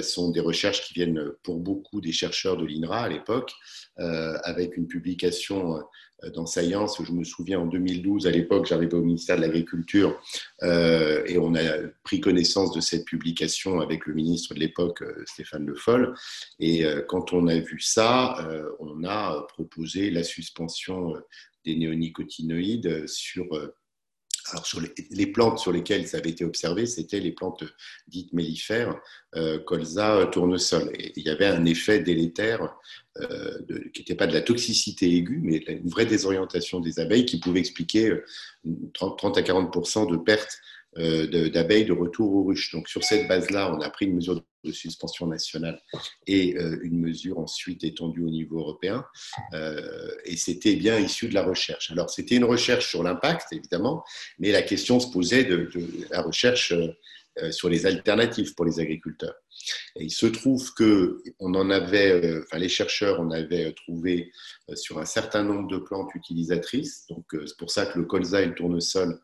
[0.00, 3.52] sont des recherches qui viennent pour beaucoup des chercheurs de l'INRA à l'époque,
[3.96, 5.80] avec une publication euh,
[6.34, 7.02] dans Science.
[7.02, 10.20] Je me souviens en 2012, à l'époque, j'arrivais au ministère de l'Agriculture
[10.62, 15.22] euh, et on a pris connaissance de cette publication avec le ministre de l'époque, euh,
[15.26, 16.14] Stéphane Le Foll.
[16.58, 21.14] Et quand on a vu ça, on a proposé la suspension
[21.64, 23.46] des néonicotinoïdes sur
[24.52, 27.64] alors sur les, plantes sur lesquelles ça avait été observé, c'était les plantes
[28.08, 28.98] dites mellifères,
[29.36, 30.90] euh, colza, tournesol.
[30.94, 32.76] Et il y avait un effet délétère
[33.18, 33.58] euh,
[33.92, 37.60] qui n'était pas de la toxicité aiguë, mais une vraie désorientation des abeilles qui pouvait
[37.60, 38.14] expliquer
[38.94, 40.60] 30, 30 à 40% de perte
[40.98, 42.72] euh, d'abeilles de retour aux ruches.
[42.72, 45.80] Donc sur cette base-là, on a pris une mesure de suspension nationale
[46.26, 49.04] et euh, une mesure ensuite étendue au niveau européen.
[49.52, 51.90] Euh, et c'était bien issu de la recherche.
[51.90, 54.04] Alors c'était une recherche sur l'impact, évidemment,
[54.38, 55.70] mais la question se posait de,
[56.10, 56.74] la recherche
[57.50, 59.36] sur les alternatives pour les agriculteurs.
[59.96, 64.30] Et il se trouve que on en avait, enfin les chercheurs en avaient trouvé
[64.74, 67.06] sur un certain nombre de plantes utilisatrices.
[67.08, 69.20] Donc c'est pour ça que le colza et le tournesol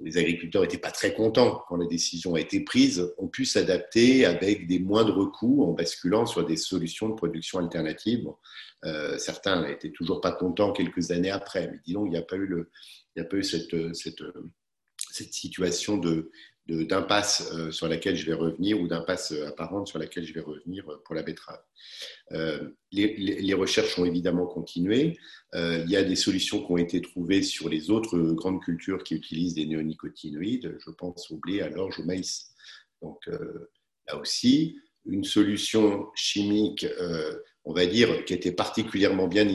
[0.00, 4.24] les agriculteurs n'étaient pas très contents quand la décision a été prise, ont pu s'adapter
[4.24, 8.28] avec des moindres coûts en basculant sur des solutions de production alternatives.
[8.84, 12.36] Euh, certains n'étaient toujours pas contents quelques années après, mais disons, il n'y a pas
[12.36, 12.70] eu, le,
[13.16, 14.22] il n'y a pas eu cette, cette,
[15.10, 16.30] cette situation de,
[16.68, 20.40] d'impasse euh, sur laquelle je vais revenir ou d'impasse euh, apparente sur laquelle je vais
[20.40, 21.62] revenir euh, pour la betterave.
[22.92, 25.18] les, recherches ont évidemment continué.
[25.54, 29.14] il y a des solutions qui ont été trouvées sur les autres grandes cultures qui
[29.14, 30.76] utilisent des néonicotinoïdes.
[30.78, 32.52] Je pense au blé, à l'orge, au maïs.
[33.02, 33.26] Donc
[34.06, 36.86] là aussi, une solution chimique,
[37.64, 39.48] on va dire, qui était particulièrement bien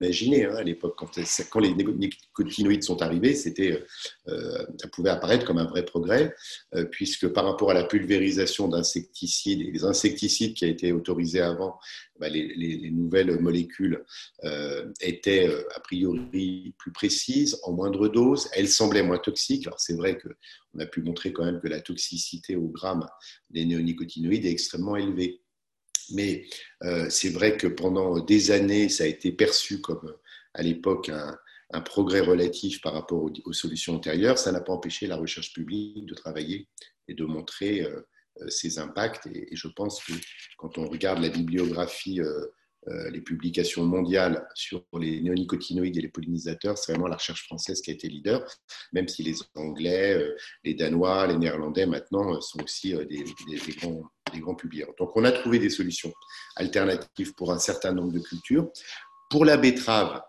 [0.00, 3.84] Imaginez, hein, à l'époque, quand, les nicotinoïdes sont arrivés, c'était,
[4.28, 6.34] euh, ça pouvait apparaître comme un vrai progrès,
[6.74, 11.40] euh, puisque par rapport à la pulvérisation d'insecticides, et les insecticides qui a été autorisés
[11.40, 11.78] avant,
[12.20, 14.04] bah, les, nouvelles molécules
[14.44, 19.66] euh, étaient a priori plus précises, en moindre dose, elles semblaient moins toxiques.
[19.66, 23.06] Alors c'est vrai qu'on a pu montrer quand même que la toxicité au gramme
[23.50, 25.42] des néonicotinoïdes est extrêmement élevée.
[26.10, 26.46] Mais
[26.84, 30.14] euh, c'est vrai que pendant des années, ça a été perçu comme
[30.54, 31.36] à l'époque un,
[31.84, 34.38] progrès relatif par rapport aux, solutions antérieures.
[34.38, 36.66] Ça n'a pas empêché la recherche publique de travailler
[37.08, 38.00] et de montrer euh,
[38.40, 39.26] euh, ses impacts.
[39.26, 40.12] Et, je pense que
[40.56, 42.20] quand on regarde la bibliographie,
[42.86, 47.90] les publications mondiales sur les néonicotinoïdes et les pollinisateurs, c'est vraiment la recherche française qui
[47.90, 48.42] a été leader,
[48.92, 50.18] même si les Anglais,
[50.64, 53.24] les Danois, les Néerlandais maintenant sont aussi des,
[53.76, 54.86] grands des grands publics.
[54.98, 56.12] Donc, on a trouvé des solutions
[56.56, 58.70] alternatives pour un certain nombre de cultures.
[59.30, 60.22] Pour la betterave,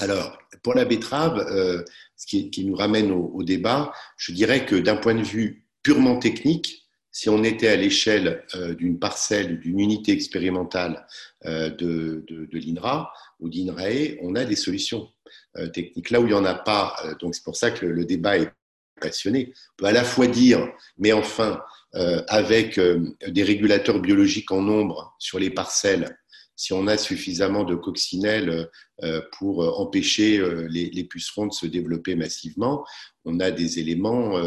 [0.00, 1.84] alors, pour la betterave, euh,
[2.16, 6.79] ce qui, nous ramène au, débat, je dirais que d'un point de vue purement technique,
[7.20, 11.06] si on était à l'échelle euh, d'une parcelle, d'une unité expérimentale
[11.44, 15.08] euh, de, l'INRA ou d'INRAE, on a des solutions
[15.72, 16.10] techniques.
[16.10, 18.50] Là où il n'y en a pas, donc c'est pour ça que le, débat est
[19.00, 20.66] passionné, on peut à la fois dire,
[20.98, 21.60] mais enfin,
[21.96, 26.16] euh, avec euh, des régulateurs biologiques en nombre sur les parcelles,
[26.60, 28.68] si on a suffisamment de coccinelles
[29.02, 32.84] euh, pour empêcher les, pucerons de se développer massivement,
[33.24, 34.38] on a des éléments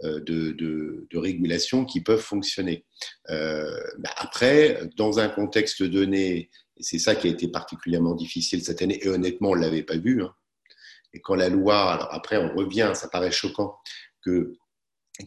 [0.00, 2.84] de, régulation qui peuvent fonctionner.
[4.16, 9.00] après, dans un contexte donné, et c'est ça qui a été particulièrement difficile cette année,
[9.02, 10.32] et honnêtement, on ne l'avait pas vu, hein,
[11.12, 13.76] et quand la loi, alors après on revient, ça paraît choquant,
[14.22, 14.54] que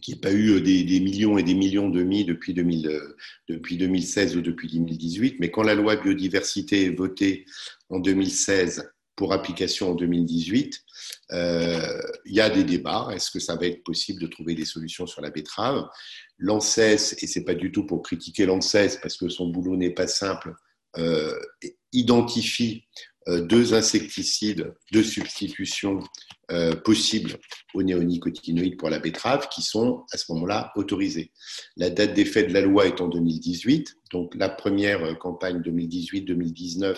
[0.00, 2.88] qu'il n'y ait pas eu euh, des, millions et des millions de mis depuis, 2000,
[2.88, 3.16] euh,
[3.48, 7.44] 2016 ou depuis 2018, mais quand la loi biodiversité est votée
[7.90, 10.82] en 2016 pour application en 2018,
[11.32, 13.10] euh, il y a des débats.
[13.12, 15.86] Est-ce que ça va être possible de trouver des solutions sur la betterave?
[16.38, 20.06] L'ANSES, et c'est pas du tout pour critiquer l'ANSES parce que son boulot n'est pas
[20.06, 20.54] simple,
[21.92, 22.84] identifie
[23.28, 26.00] deux insecticides de substitution
[26.52, 27.38] euh, possibles
[27.72, 31.32] aux néonicotinoïdes pour la betterave qui sont à ce moment-là autorisés.
[31.78, 36.96] La date d'effet de la loi est en 2018, donc la première euh, campagne 2018-2019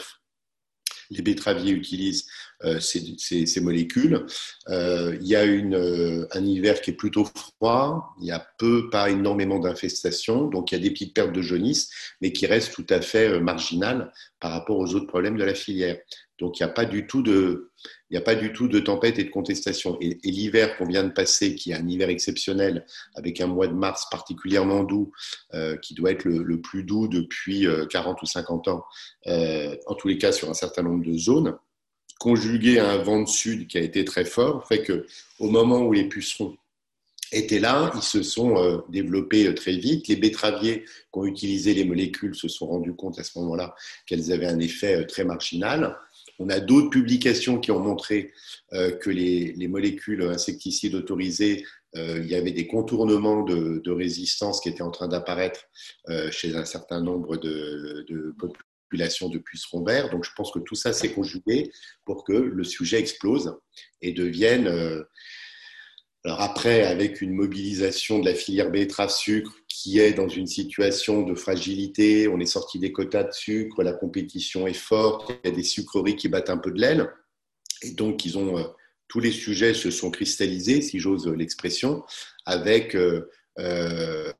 [1.10, 2.26] les betteraviers utilisent
[2.64, 4.24] euh, ces, molécules.
[4.70, 9.10] il y a une, un hiver qui est plutôt froid, il y a peu, pas
[9.10, 11.90] énormément d'infestations, donc il y a des petites pertes de jaunisse,
[12.22, 15.98] mais qui restent tout à fait marginales par rapport aux autres problèmes de la filière.
[16.38, 17.70] Donc, il n'y a pas du tout de,
[18.14, 19.98] n'y a pas du tout de tempête et de contestation.
[20.00, 23.72] Et, l'hiver qu'on vient de passer, qui est un hiver exceptionnel, avec un mois de
[23.72, 25.12] mars particulièrement doux,
[25.52, 28.84] euh, qui doit être le, plus doux depuis 40 euh, ou 50 ans,
[29.26, 31.56] euh, en tous les cas sur un certain nombre de zones,
[32.20, 35.06] conjugué à un vent de sud qui a été très fort, fait que
[35.40, 36.56] au moment où les pucerons
[37.32, 40.06] étaient là, ils se sont développés très vite.
[40.06, 43.74] Les betteraviers qui ont utilisé les molécules se sont rendus compte à ce moment-là
[44.06, 45.96] qu'elles avaient un effet très marginal.
[46.38, 48.32] On a d'autres publications qui ont montré
[48.72, 51.64] que les, molécules insecticides autorisées
[51.96, 55.60] euh, il y avait des contournements de, résistance qui étaient en train d'apparaître
[56.08, 60.10] euh, chez un certain nombre de, populations de pucerons verts.
[60.10, 61.70] Donc je pense que tout ça s'est conjugué
[62.04, 63.56] pour que le sujet explose
[64.02, 65.04] et devienne...
[66.26, 71.22] Euh, alors après, avec une mobilisation de la filière betterave-sucre qui est dans une situation
[71.22, 75.52] de fragilité, on est sorti des quotas de sucre, la compétition est forte, il y
[75.52, 77.10] a des sucreries qui battent un peu de l'aile.
[77.82, 78.72] Et donc, ils ont
[79.08, 82.02] tous les sujets se sont cristallisés, si j'ose l'expression,
[82.46, 84.32] avec euh, euh,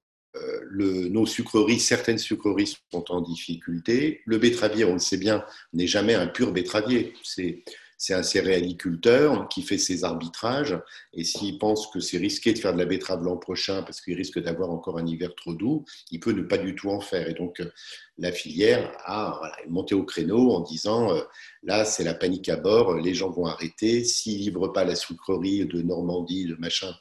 [0.80, 4.22] nos sucreries, certaines sucreries sont en difficulté.
[4.24, 7.14] Le betteravier, on le sait bien, n'est jamais un pur betteravier.
[7.22, 7.62] C'est
[8.04, 10.78] c'est un céréaliculteur qui fait ses arbitrages.
[11.14, 14.14] Et s'il pense que c'est risqué de faire de la betterave l'an prochain parce qu'il
[14.14, 17.26] risque d'avoir encore un hiver trop doux, il peut ne pas du tout en faire.
[17.30, 17.70] Et donc, euh,
[18.18, 19.40] la filière a
[19.70, 21.22] monté au créneau en disant euh,
[21.62, 24.04] là, c'est la panique à bord, les gens vont arrêter.
[24.04, 26.94] S'ils ne livrent pas la sucrerie de Normandie, de machin,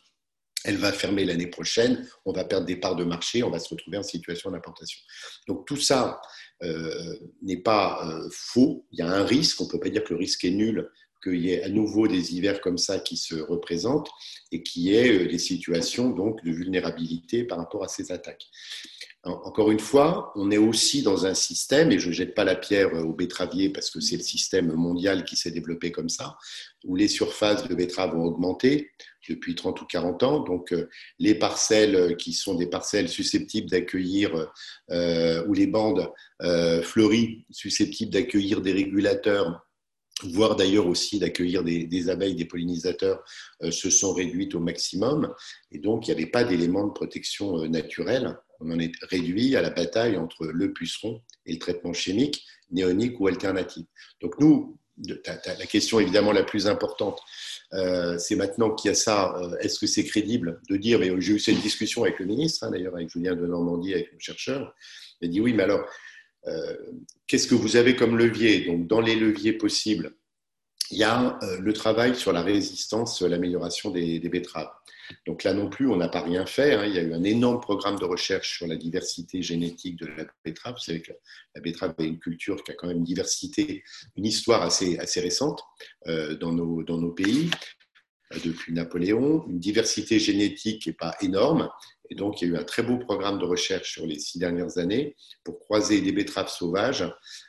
[0.63, 3.67] elle va fermer l'année prochaine, on va perdre des parts de marché, on va se
[3.67, 4.99] retrouver en situation d'importation.
[5.47, 6.21] Donc tout ça
[7.41, 10.13] n'est pas euh, faux, il y a un risque, on ne peut pas dire que
[10.13, 10.89] le risque est nul,
[11.23, 14.09] qu'il y ait à nouveau des hivers comme ça qui se représentent
[14.51, 18.47] et qu'il y ait euh, des situations donc de vulnérabilité par rapport à ces attaques.
[19.25, 22.57] Encore une fois, on est aussi dans un système, et je ne jette pas la
[22.57, 26.37] pierre aux betteraviers parce que c'est le système mondial qui s'est développé comme ça,
[26.83, 28.91] où les surfaces de betteraves ont augmenté
[29.29, 30.39] depuis 30 ou 40 ans.
[30.41, 34.51] Donc, euh, les parcelles qui sont des parcelles susceptibles d'accueillir,
[34.91, 39.65] euh, ou les bandes euh, fleuries susceptibles d'accueillir des régulateurs,
[40.25, 43.23] voire d'ailleurs aussi d'accueillir des, abeilles, des pollinisateurs,
[43.71, 45.33] se sont réduites au maximum.
[45.71, 48.37] Et donc, il n'y avait pas d'éléments de protection naturelle.
[48.59, 53.19] On en est réduit à la bataille entre le puceron et le traitement chimique, néonique
[53.19, 53.85] ou alternatif.
[54.21, 57.19] Donc, nous, la question évidemment la plus importante,
[57.73, 61.09] euh, c'est maintenant qu'il y a ça, euh, est-ce que c'est crédible de dire, mais
[61.19, 64.19] j'ai eu cette discussion avec le ministre, hein, d'ailleurs avec Julien de Normandie, avec le
[64.19, 64.73] chercheur,
[65.21, 65.85] il a dit oui, mais alors,
[66.47, 66.75] euh,
[67.27, 68.65] qu'est-ce que vous avez comme levier?
[68.65, 70.15] Donc, dans les leviers possibles,
[70.93, 74.69] il y a le travail sur la résistance, l'amélioration des, betteraves.
[75.25, 76.75] Donc là non plus, on n'a pas rien fait.
[76.75, 76.85] Hein.
[76.85, 80.25] Il y a eu un énorme programme de recherche sur la diversité génétique de la
[80.45, 80.75] betterave.
[80.75, 81.11] Vous savez que
[81.55, 83.83] la betterave est une culture qui a quand même une diversité,
[84.15, 85.63] une histoire assez, récente
[86.07, 87.82] euh, dans, nos, pays euh,
[88.43, 91.69] depuis Napoléon, une diversité génétique qui n'est pas énorme.
[92.09, 94.37] Et donc, il y a eu un très beau programme de recherche sur les six
[94.37, 97.05] dernières années pour croiser des betteraves sauvages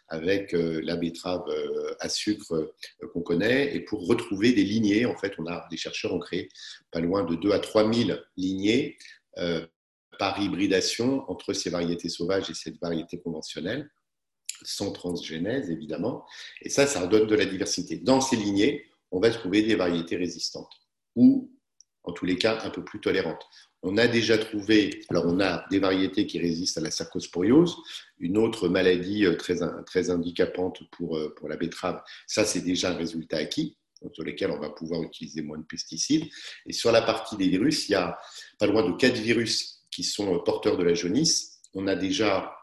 [0.08, 5.06] avec euh, la betterave euh, à sucre euh, qu'on connaît et pour retrouver des lignées.
[5.06, 6.48] En fait, on a, des chercheurs ont créé
[6.90, 8.96] pas loin de 2 à 3 000 lignées
[10.18, 13.90] par hybridation entre ces variétés sauvages et cette variété conventionnelle,
[14.62, 16.24] sans transgénèse évidemment.
[16.62, 17.96] Et ça, ça redonne de la diversité.
[17.96, 20.72] Dans ces lignées, on va trouver des variétés résistantes
[21.16, 21.50] ou
[22.04, 23.46] en tous les cas un peu plus tolérantes.
[23.82, 27.76] On a déjà trouvé, alors on a des variétés qui résistent à la cercosporiose,
[28.18, 32.02] une autre maladie euh, très, très handicapante pour, euh, pour la betterave.
[32.26, 33.76] Ça, c'est déjà un résultat acquis,
[34.12, 36.24] sur lesquels on va pouvoir utiliser moins de pesticides.
[36.66, 38.18] Et sur la partie des virus, il y a
[38.58, 41.60] pas loin de quatre virus qui sont porteurs de la jaunisse.
[41.74, 42.54] On a déjà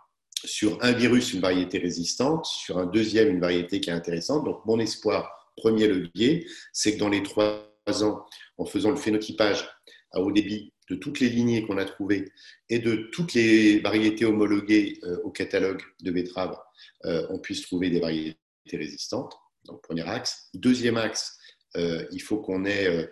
[0.43, 4.43] sur un virus une variété résistante, sur un deuxième une variété qui est intéressante.
[4.43, 8.25] Donc mon espoir, premier levier, c'est que dans les trois ans,
[8.57, 9.67] en faisant le phénotypage
[10.11, 12.31] à haut débit de toutes les lignées qu'on a trouvées
[12.69, 16.57] et de toutes les variétés homologuées euh, au catalogue de betteraves,
[17.05, 18.37] euh, on puisse trouver des variétés
[18.73, 19.33] résistantes.
[19.65, 20.49] Donc, premier axe.
[20.53, 21.37] Deuxième axe,
[21.77, 23.09] euh, il faut qu'on ait,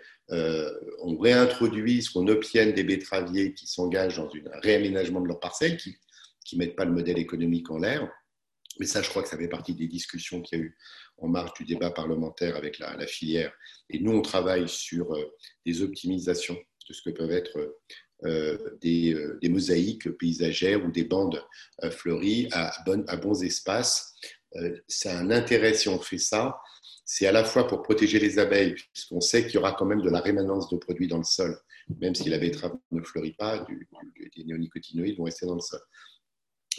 [1.02, 5.98] on réintroduise, qu'on obtienne des betteraviers qui s'engagent dans un réaménagement de leurs parcelles, qui
[6.54, 8.12] ne mettent pas le modèle économique en l'air.
[8.80, 10.78] Mais ça, je crois que ça fait partie des discussions qu'il y a eu
[11.18, 13.52] en marge du débat parlementaire avec la, filière.
[13.90, 15.14] Et nous, on travaille sur
[15.66, 17.76] des optimisations de ce que peuvent être
[18.26, 21.42] euh, des, euh, des, mosaïques paysagères ou des bandes
[21.84, 22.74] euh, fleuries à,
[23.16, 24.14] bons espaces.
[24.90, 26.60] c'est un intérêt si on fait ça.
[27.06, 30.02] C'est à la fois pour protéger les abeilles, puisqu'on sait qu'il y aura quand même
[30.02, 31.58] de la rémanence de produits dans le sol,
[32.02, 33.66] même si la betterave ne fleurit pas,
[34.36, 35.80] des néonicotinoïdes vont rester dans le sol.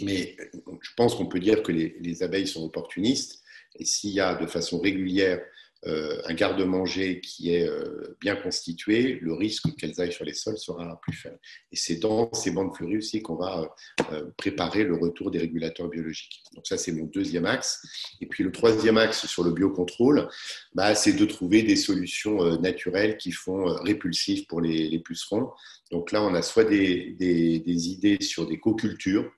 [0.01, 0.37] Mais
[0.81, 3.43] je pense qu'on peut dire que les, les, abeilles sont opportunistes,
[3.79, 5.41] et s'il y a de façon régulière
[5.87, 10.59] euh, un garde-manger qui est euh, bien constitué, le risque qu'elles aillent sur les sols
[10.59, 11.39] sera plus faible.
[11.73, 13.75] Et c'est dans ces bandes fleuries aussi qu'on va
[14.13, 16.43] euh, préparer le retour des régulateurs biologiques.
[16.55, 17.81] Donc ça, c'est mon deuxième axe.
[18.21, 20.29] Et puis le troisième axe sur le biocontrôle,
[20.75, 25.49] bah, c'est de trouver des solutions naturelles qui font répulsif pour les, pucerons.
[25.91, 29.33] Donc là, on a soit des, des idées sur des co-cultures,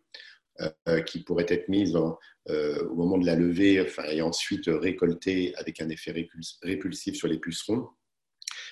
[1.07, 1.97] qui pourraient être mises
[2.51, 6.29] euh, au moment de la levée et ensuite récolter avec un effet
[6.63, 7.87] répulsif sur les pucerons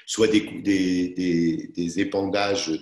[0.06, 2.72] soit des, épandages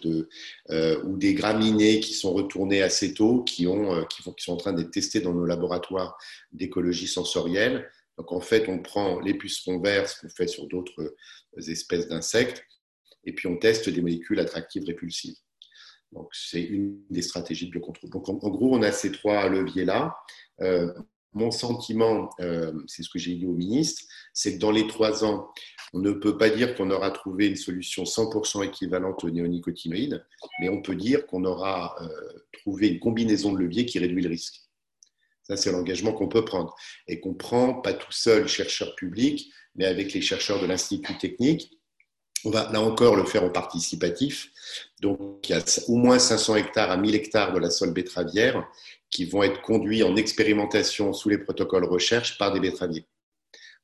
[0.71, 4.55] euh, ou des graminées qui sont retournés assez tôt, qui, ont, euh, qui, qui sont
[4.55, 6.17] en train d'être testés dans nos laboratoires
[6.53, 7.91] d'écologie sensorielle.
[8.17, 11.15] Donc en fait, on prend les pucerons verts, ce qu'on fait sur d'autres
[11.59, 12.65] espèces d'insectes,
[13.25, 15.37] et puis on teste des molécules attractives répulsives.
[16.13, 18.11] Donc c'est une des stratégies de biocontrôle.
[18.11, 20.17] Donc en gros, on a ces trois leviers-là.
[20.61, 20.93] Euh,
[21.35, 25.25] mon sentiment, euh, c'est ce que j'ai dit au ministre, c'est que dans les trois
[25.25, 25.51] ans,
[25.93, 30.25] on ne peut pas dire qu'on aura trouvé une solution 100% équivalente aux néonicotinoïdes,
[30.61, 32.09] mais on peut dire qu'on aura euh,
[32.53, 34.63] trouvé une combinaison de leviers qui réduit le risque.
[35.43, 36.75] Ça, c'est l'engagement qu'on peut prendre
[37.07, 41.78] et qu'on prend pas tout seul, chercheur public, mais avec les chercheurs de l'Institut technique
[42.45, 44.51] on va là encore le faire en participatif.
[45.01, 48.67] Donc, il y a au moins 500 hectares à 1000 hectares de la sole betteravière
[49.11, 53.07] qui vont être conduits en expérimentation sous les protocoles recherche par des betteraviers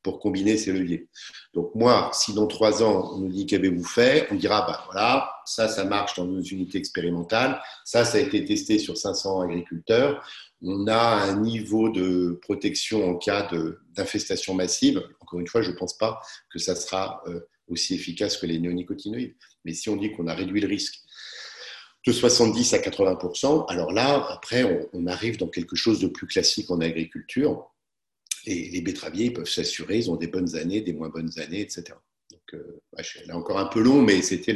[0.03, 1.09] pour combiner ces leviers.
[1.55, 5.33] Donc moi, si dans trois ans, on nous dit qu'avez-vous fait, on dira, bah voilà,
[5.47, 10.23] ça, ça marche dans nos unités expérimentales, ça, ça a été testé sur 500 agriculteurs,
[10.63, 13.49] on a un niveau de protection en cas
[13.97, 15.03] d'infestation massive.
[15.21, 18.59] Encore une fois, je ne pense pas que ça sera euh, aussi efficace que les
[18.59, 19.35] néonicotinoïdes.
[19.65, 21.01] Mais si on dit qu'on a réduit le risque
[22.07, 23.19] de 70 à 80
[23.69, 27.71] alors là, après, on, arrive dans quelque chose de plus classique en agriculture.
[28.47, 31.63] Et les betteraviers, ils peuvent s'assurer, ils ont des bonnes années, des moins bonnes années,
[31.63, 31.97] etc.
[32.31, 32.81] Donc, euh,
[33.27, 34.55] là encore un peu long, mais c'était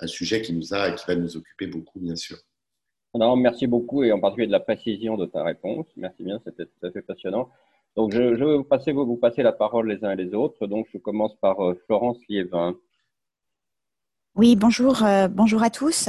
[0.00, 2.38] un sujet qui nous a, qui va nous occuper beaucoup, bien sûr.
[3.14, 5.86] Non, merci beaucoup et en particulier de la précision de ta réponse.
[5.96, 7.50] Merci bien, c'était tout à fait passionnant.
[7.96, 10.66] Donc, je, vais vous passer, vous, passer la parole les uns et les autres.
[10.66, 12.76] Donc, je commence par euh, Florence Liévin.
[14.36, 16.08] Oui, bonjour, euh, bonjour à tous.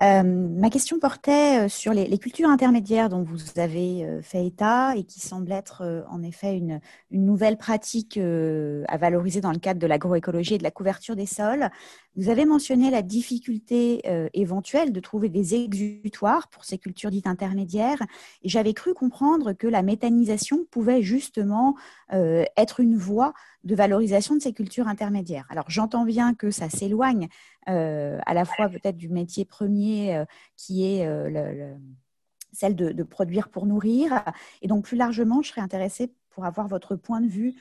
[0.00, 4.94] Euh, ma question portait euh, sur les, cultures intermédiaires dont vous avez euh, fait état
[4.96, 6.80] et qui semblent être en effet une,
[7.10, 11.68] nouvelle pratique à valoriser dans le cadre de l'agroécologie et de la couverture des sols.
[12.16, 14.02] Vous avez mentionné la difficulté
[14.34, 18.02] éventuelle de trouver des exutoires pour ces cultures dites intermédiaires
[18.42, 21.76] et j'avais cru comprendre que la méthanisation pouvait justement
[22.10, 23.32] être une voie
[23.64, 25.46] de valorisation de ces cultures intermédiaires.
[25.50, 27.28] Alors j'entends bien que ça s'éloigne
[27.68, 30.24] à la fois peut-être du métier premier euh,
[30.56, 31.74] qui est euh,
[32.52, 34.24] celle de, produire pour nourrir.
[34.62, 37.54] Et donc plus largement, je serais intéressée pour avoir votre point de vue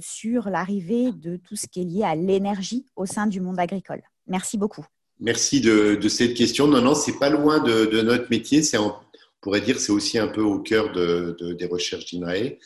[0.00, 4.02] sur l'arrivée de tout ce qui est lié à l'énergie au sein du monde agricole.
[4.26, 4.86] Merci beaucoup.
[5.20, 6.66] Merci de, cette question.
[6.66, 8.62] Non, non, c'est pas loin de, notre métier.
[8.62, 8.94] C'est on
[9.40, 12.56] pourrait dire c'est aussi un peu au cœur des recherches d'INRAE.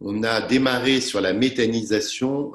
[0.00, 2.52] on a démarré sur la méthanisation.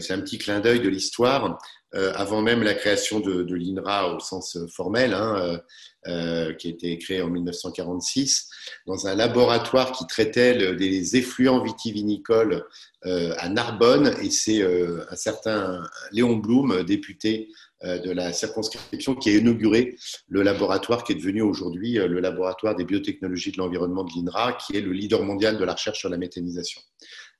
[0.00, 1.54] c'est un petit clin d'œil de l'histoire euh,
[1.92, 5.58] avant même la création de, l'INRA au sens formel, hein, euh,
[6.06, 8.48] euh qui a été créé en 1946,
[8.86, 12.64] dans un laboratoire qui traitait des effluents vitivinicoles
[13.06, 14.14] euh, à Narbonne.
[14.22, 15.82] Et c'est euh, un certain
[16.12, 17.48] Léon Blum, député
[17.82, 19.96] de la circonscription, qui a inauguré
[20.28, 24.76] le laboratoire qui est devenu aujourd'hui le laboratoire des biotechnologies de l'environnement de l'INRA, qui
[24.76, 26.82] est le leader mondial de la recherche sur la méthanisation.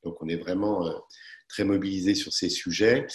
[0.03, 0.91] Donc on est vraiment
[1.47, 3.07] très mobilisé sur ces sujets.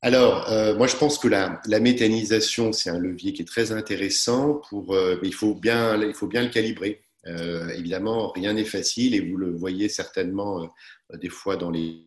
[0.00, 4.62] Alors, euh, moi, je pense que la, méthanisation, c'est un levier qui est très intéressant,
[4.72, 7.02] euh, mais il faut, bien, il faut bien le calibrer.
[7.26, 10.72] Euh, évidemment, rien n'est facile et vous le voyez certainement
[11.14, 12.06] des fois dans les,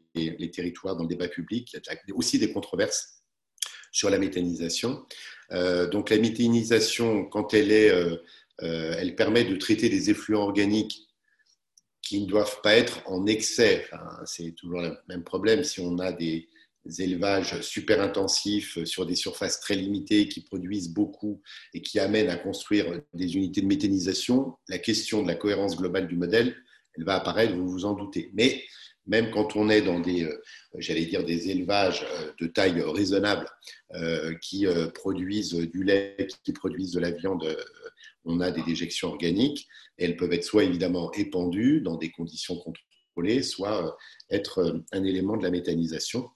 [0.54, 1.74] territoires, dans le débat public.
[1.74, 3.24] Il y a aussi des controverses
[3.92, 5.06] sur la méthanisation.
[5.92, 7.92] donc, la méthanisation, quand elle est,
[8.60, 11.10] elle permet de traiter des effluents organiques
[12.02, 13.86] qui ne doivent pas être en excès.
[14.26, 16.48] c'est toujours le même problème si on a des,
[17.00, 21.42] élevages super intensifs sur des surfaces très limitées qui produisent beaucoup
[21.74, 26.08] et qui amènent à construire des unités de méthanisation, la question de la cohérence globale
[26.08, 26.56] du modèle,
[26.96, 28.32] elle va apparaître, vous vous en doutez.
[28.34, 28.64] Mais
[29.08, 30.42] même quand on est dans des, euh,
[30.78, 33.50] j'allais dire, des élevages euh, de taille raisonnable
[33.96, 37.58] euh, qui produisent du lait, qui produisent de la viande,
[38.26, 39.68] on a des déjections organiques.
[39.98, 43.98] Et elles peuvent être soit évidemment épandues dans des conditions contrôlées, soit
[44.30, 46.30] être un élément de la méthanisation.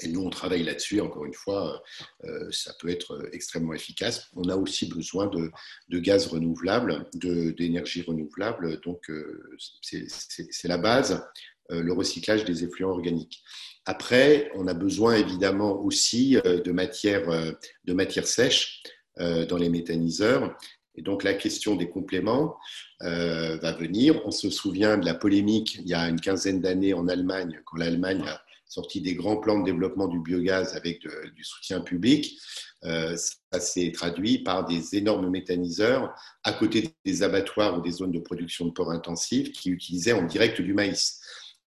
[0.00, 1.00] Et nous, on travaille là-dessus.
[1.00, 1.82] Encore une fois,
[2.24, 4.28] euh, ça peut être extrêmement efficace.
[4.34, 8.80] On a aussi besoin de, gaz renouvelable, d'énergie renouvelable.
[8.80, 11.24] Donc, euh, c'est la base.
[11.70, 13.42] le recyclage des effluents organiques.
[13.86, 17.26] Après, on a besoin évidemment aussi de matières
[17.84, 18.82] de matière sèches
[19.16, 20.54] dans les méthaniseurs.
[20.94, 22.58] Et donc la question des compléments
[23.00, 24.20] va venir.
[24.26, 27.78] On se souvient de la polémique il y a une quinzaine d'années en Allemagne, quand
[27.78, 28.43] l'Allemagne a
[28.74, 32.38] sorti des grands plans de développement du biogaz avec du soutien public.
[32.84, 36.12] Euh, ça s'est traduit par des énormes méthaniseurs
[36.42, 40.24] à côté des abattoirs ou des zones de production de porc intensifs qui utilisaient en
[40.24, 41.20] direct du maïs.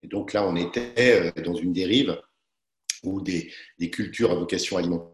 [0.04, 2.22] Et donc là, on était euh, dans une dérive
[3.04, 3.52] où des,
[3.92, 5.10] cultures à vocation alimentaire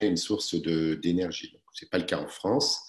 [0.00, 1.54] une source d'énergie.
[1.74, 2.80] Ce n'est pas le cas en France.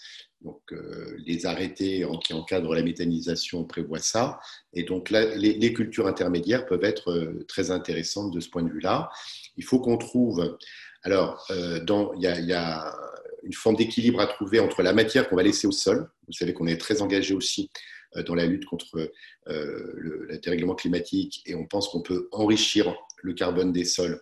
[0.43, 4.39] Donc, euh, les arrêtés qui encadrent la méthanisation prévoient ça.
[4.73, 9.09] Et donc, les, cultures intermédiaires peuvent être très intéressantes de ce point de vue-là.
[9.57, 10.57] Il faut qu'on trouve
[11.03, 11.79] alors, euh,
[12.15, 12.95] il, y a,
[13.43, 16.09] une forme d'équilibre à trouver entre la matière qu'on va laisser au sol.
[16.27, 17.71] Vous savez qu'on est très engagé aussi
[18.15, 19.11] euh, dans la lutte contre
[19.47, 24.21] euh, le, dérèglement climatique et on pense qu'on peut enrichir le carbone des sols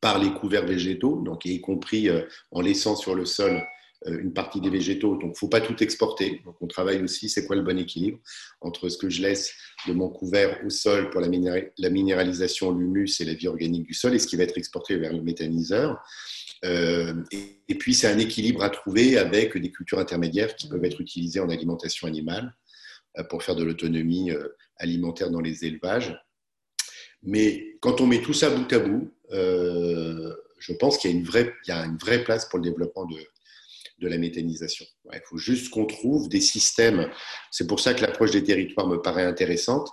[0.00, 2.08] par les couverts végétaux, donc y compris
[2.50, 3.60] en laissant sur le sol euh,
[4.06, 5.16] une partie des végétaux.
[5.16, 6.42] Donc, il ne faut pas tout exporter.
[6.44, 8.18] Donc, on travaille aussi, c'est quoi le bon équilibre
[8.60, 9.54] entre ce que je laisse
[9.86, 14.14] de mon couvert au sol pour la, minéralisation, l'humus et la vie organique du sol
[14.14, 16.02] et ce qui va être exporté vers le méthaniseur.
[16.64, 17.14] Euh,
[17.68, 21.40] et, puis, c'est un équilibre à trouver avec des cultures intermédiaires qui peuvent être utilisées
[21.40, 22.54] en alimentation animale
[23.18, 24.30] euh, pour faire de l'autonomie
[24.78, 26.14] alimentaire dans les élevages.
[27.22, 31.84] Mais quand on met tout ça bout à bout, je pense qu'il y, y, a
[31.84, 33.16] une vraie place pour le développement de,
[33.98, 34.84] de la méthanisation.
[35.12, 37.10] il faut juste qu'on trouve des systèmes.
[37.50, 39.88] C'est pour ça que l'approche des territoires me paraît intéressante.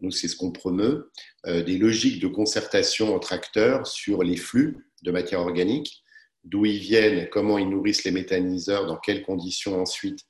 [0.00, 1.10] Nous, c'est ce qu'on promeut,
[1.46, 6.02] euh, des logiques de concertation entre acteurs sur les flux de matière organique,
[6.44, 10.20] d'où ils viennent, comment ils nourrissent les méthaniseurs, dans quelles conditions ensuite.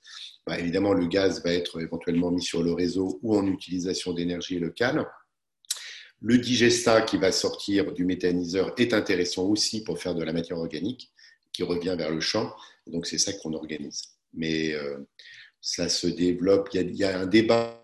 [0.47, 4.59] Bah, évidemment, le gaz va être éventuellement mis sur le réseau ou en utilisation d'énergie
[4.59, 5.07] locale.
[6.21, 10.59] Le digestat qui va sortir du méthaniseur est intéressant aussi pour faire de la matière
[10.59, 11.11] organique
[11.53, 12.55] qui revient vers le champ.
[12.91, 14.03] Donc c'est ça qu'on organise.
[14.33, 14.99] Mais euh,
[15.61, 16.69] ça se développe.
[16.75, 17.77] Il y, a, un débat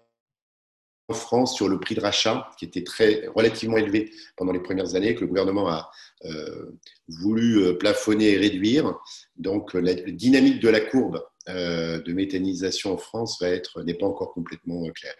[1.08, 4.94] en France sur le prix de rachat qui était très relativement élevé pendant les premières
[4.94, 5.90] années, que le gouvernement a
[6.24, 6.72] euh,
[7.08, 8.98] voulu euh, plafonner et réduire.
[9.36, 15.14] Donc la, dynamique de la courbe de méthanisation en France n'est pas encore complètement claire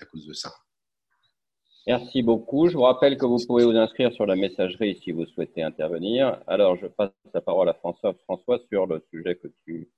[0.00, 0.54] à cause de ça.
[1.86, 2.68] Merci beaucoup.
[2.68, 6.40] Je vous rappelle que vous pouvez vous inscrire sur la messagerie si vous souhaitez intervenir.
[6.46, 8.14] Alors, je passe la parole à François.
[8.24, 9.90] François, sur le sujet que tu,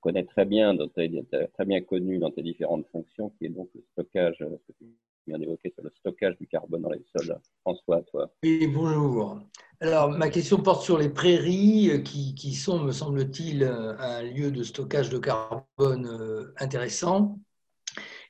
[0.00, 4.36] connais très bien, très bien connu dans tes différentes fonctions, qui est donc le stockage,
[4.38, 4.86] ce que tu
[5.26, 7.36] viens d'évoquer sur le stockage du carbone dans les sols.
[7.62, 8.30] François, toi.
[8.44, 9.40] Oui, bonjour.
[9.80, 15.10] Alors, ma question porte sur les prairies qui, sont, me semble-t-il, un lieu de stockage
[15.10, 17.38] de carbone euh, intéressant.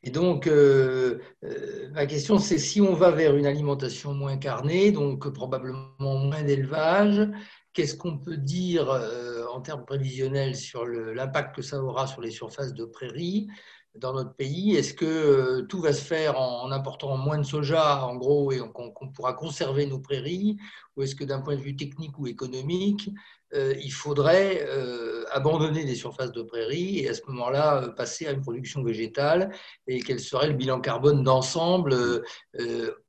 [0.03, 4.93] Et donc, euh, euh, ma question, c'est si on va vers une alimentation moins carnée,
[4.93, 7.29] donc probablement moins d'élevage,
[7.75, 12.31] qu'est-ce qu'on peut dire euh, en termes prévisionnels sur l'impact que ça aura sur les
[12.31, 13.49] surfaces de prairies
[13.95, 14.75] dans notre pays?
[14.75, 19.13] Est-ce que tout va se faire en, important moins de soja, en gros, et qu'on
[19.13, 20.57] pourra conserver nos prairies?
[20.97, 23.11] Ou est-ce que d'un point de vue technique ou économique,
[23.53, 28.33] il faudrait euh, abandonner des surfaces de prairies et à ce moment-là euh, passer à
[28.33, 29.51] une production végétale
[29.87, 32.23] et quel serait le bilan carbone d'ensemble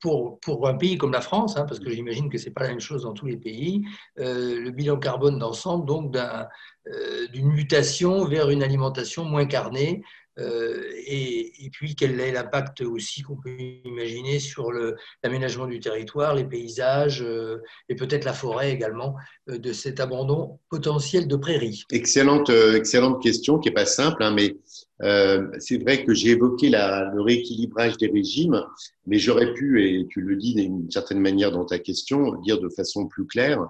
[0.00, 2.62] pour, pour un pays comme la France, hein, parce que j'imagine que ce n'est pas
[2.62, 3.84] la même chose dans tous les pays,
[4.16, 6.16] le bilan carbone d'ensemble donc
[7.32, 10.02] d'une mutation vers une alimentation moins carnée
[10.38, 13.54] euh, et, puis quel est l'impact aussi qu'on peut
[13.84, 14.72] imaginer sur
[15.22, 17.58] l'aménagement du territoire, les paysages euh,
[17.88, 19.16] et peut-être la forêt également
[19.48, 21.84] euh, de cet abandon potentiel de prairies.
[21.90, 24.56] Excellente, excellente question qui n'est pas simple, hein, mais
[25.58, 28.64] c'est vrai que j'ai évoqué le rééquilibrage des régimes,
[29.04, 32.68] mais j'aurais pu, et tu le dis d'une certaine manière dans ta question, dire de
[32.68, 33.66] façon plus claire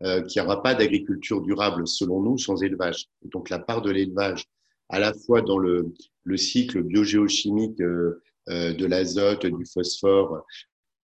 [0.00, 3.06] qu'il n'y aura pas d'agriculture durable selon nous sans élevage.
[3.26, 4.48] donc la part de l'élevage
[4.88, 5.92] à la fois dans le,
[6.24, 10.44] le cycle biogéochimique euh, euh, de l'azote, du phosphore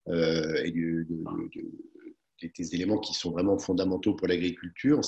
[0.09, 5.01] euh, et des éléments qui sont vraiment fondamentaux pour l'agriculture.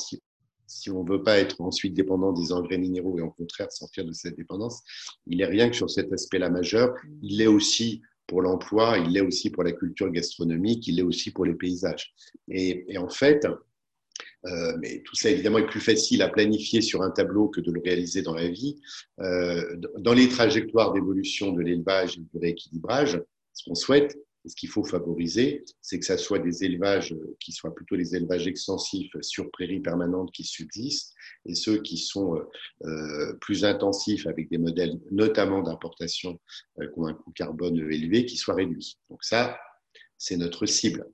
[0.67, 4.05] Si, on ne veut pas être ensuite dépendant des engrais minéraux et au contraire sortir
[4.05, 4.81] de cette dépendance,
[5.27, 6.95] il n'est rien que sur cet aspect-là majeur.
[7.21, 11.29] Il l'est aussi pour l'emploi, il l'est aussi pour la culture gastronomique, il l'est aussi
[11.29, 12.15] pour les paysages.
[12.47, 13.45] Et en fait,
[14.45, 17.71] euh, mais tout ça, évidemment, est plus facile à planifier sur un tableau que de
[17.71, 18.79] le réaliser dans la vie.
[19.19, 23.21] Euh, dans les trajectoires d'évolution de l'élevage et du rééquilibrage,
[23.53, 27.51] ce qu'on souhaite, Et ce qu'il faut favoriser, c'est que ça soit des élevages qui
[27.51, 31.15] soient plutôt des élevages extensifs sur prairies permanentes qui subsistent
[31.47, 32.39] et ceux qui sont
[32.83, 36.39] euh, plus intensifs avec des modèles notamment d'importation
[36.79, 38.99] euh, qui ont un coût carbone élevé qui soient réduits.
[39.09, 39.57] Donc ça,
[40.17, 41.07] c'est notre cible.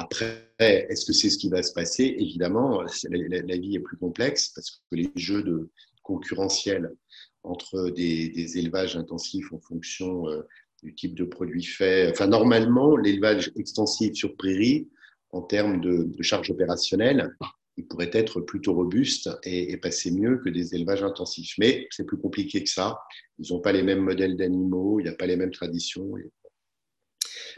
[0.00, 2.14] Après, est-ce que c'est ce qui va se passer?
[2.20, 5.70] Évidemment, la, vie est plus complexe parce que les jeux de
[6.04, 6.94] concurrentiels
[7.42, 10.42] entre des, élevages intensifs en fonction euh,
[10.84, 12.08] du type de produit fait.
[12.12, 14.88] Enfin, normalement, l'élevage extensif sur prairie,
[15.30, 17.34] en termes de, charge opérationnelle,
[17.76, 21.54] il pourrait être plutôt robuste et, passer mieux que des élevages intensifs.
[21.58, 23.00] Mais c'est plus compliqué que ça.
[23.40, 26.14] Ils n'ont pas les mêmes modèles d'animaux, il n'y a pas les mêmes traditions.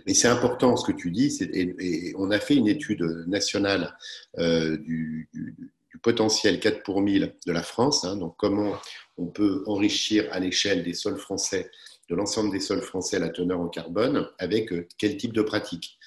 [0.06, 1.38] Mais c'est important ce que tu dis.
[1.40, 3.96] Et, on a fait une étude nationale
[4.38, 5.28] euh, du,
[6.02, 8.04] potentiel 4 pour 1000 de la France.
[8.04, 8.16] Hein.
[8.16, 8.72] donc, comment
[9.18, 11.70] on peut enrichir à l'échelle des sols français,
[12.08, 15.98] de l'ensemble des sols français, la teneur en carbone avec euh, quel type de pratique.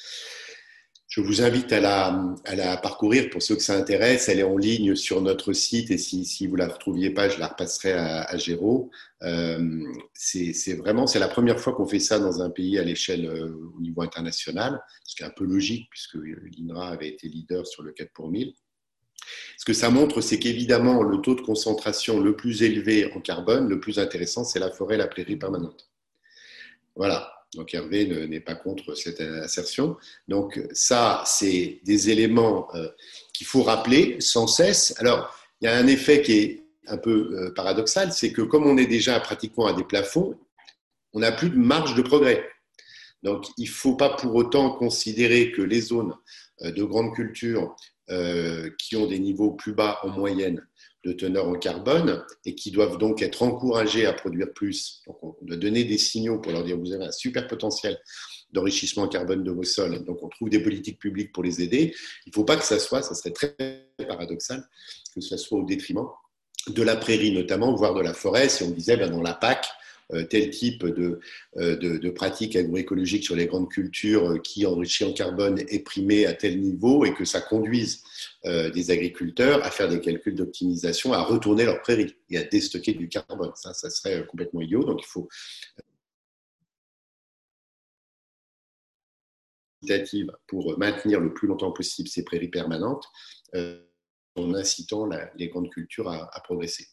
[1.14, 4.30] Je vous invite à la, à la, parcourir pour ceux que ça intéresse.
[4.30, 7.30] Elle est en ligne sur notre site et si, si vous ne la trouviez pas,
[7.30, 8.90] je la repasserai à, à Géraud.
[9.22, 9.84] Euh,
[10.16, 13.54] c'est vraiment, c'est la première fois qu'on fait ça dans un pays à l'échelle euh,
[13.78, 17.84] au niveau international, ce qui est un peu logique puisque l'INRA avait été leader sur
[17.84, 18.52] le 4 pour 1000.
[19.60, 23.70] Ce que ça montre, c'est qu'évidemment, le taux de concentration le plus élevé en carbone,
[23.70, 25.92] le plus intéressant, c'est la forêt, la prairie permanente.
[26.96, 27.33] Voilà.
[27.56, 29.98] Donc Hervé n'est pas contre cette assertion.
[30.28, 32.88] Donc ça, c'est des éléments euh,
[33.34, 34.94] qu'il faut rappeler sans cesse.
[35.00, 38.66] Alors, il y a un effet qui est un peu euh, paradoxal, c'est que comme
[38.66, 40.38] on est déjà pratiquement à des plafonds,
[41.14, 42.50] on n'a plus de marge de progrès.
[43.22, 46.14] Donc, il ne faut pas pour autant considérer que les zones
[46.62, 47.76] euh, de grande culture
[48.80, 50.62] qui ont des niveaux plus bas en moyenne
[51.04, 55.02] de teneur en carbone et qui doivent donc être encouragés à produire plus.
[55.08, 58.00] Donc, on doit donner des signaux pour leur dire vous avez un super potentiel
[58.52, 60.04] d'enrichissement en carbone de vos sols.
[60.06, 61.94] Donc, on trouve des politiques publiques pour les aider.
[62.26, 63.56] Il ne faut pas que ça soit, ça serait très
[63.98, 64.64] paradoxal,
[65.14, 66.08] que ce soit au détriment
[66.68, 68.48] de la prairie notamment, voire de la forêt.
[68.48, 69.68] Si on disait ben, dans la PAC,
[70.24, 71.20] tel type de,
[71.58, 75.84] euh, de, de pratiques agroécologiques sur les grandes cultures euh, qui enrichit en carbone est
[75.84, 78.04] primé à tel niveau et que ça conduise
[78.46, 83.08] des agriculteurs à faire des calculs d'optimisation, à retourner leurs prairies et à déstocker du
[83.08, 83.52] carbone.
[83.56, 84.84] Ça, ça serait complètement idiot.
[84.84, 85.30] Donc il faut
[90.48, 93.06] pour maintenir le plus longtemps possible ces prairies permanentes
[94.36, 96.88] en incitant les grandes cultures à progresser.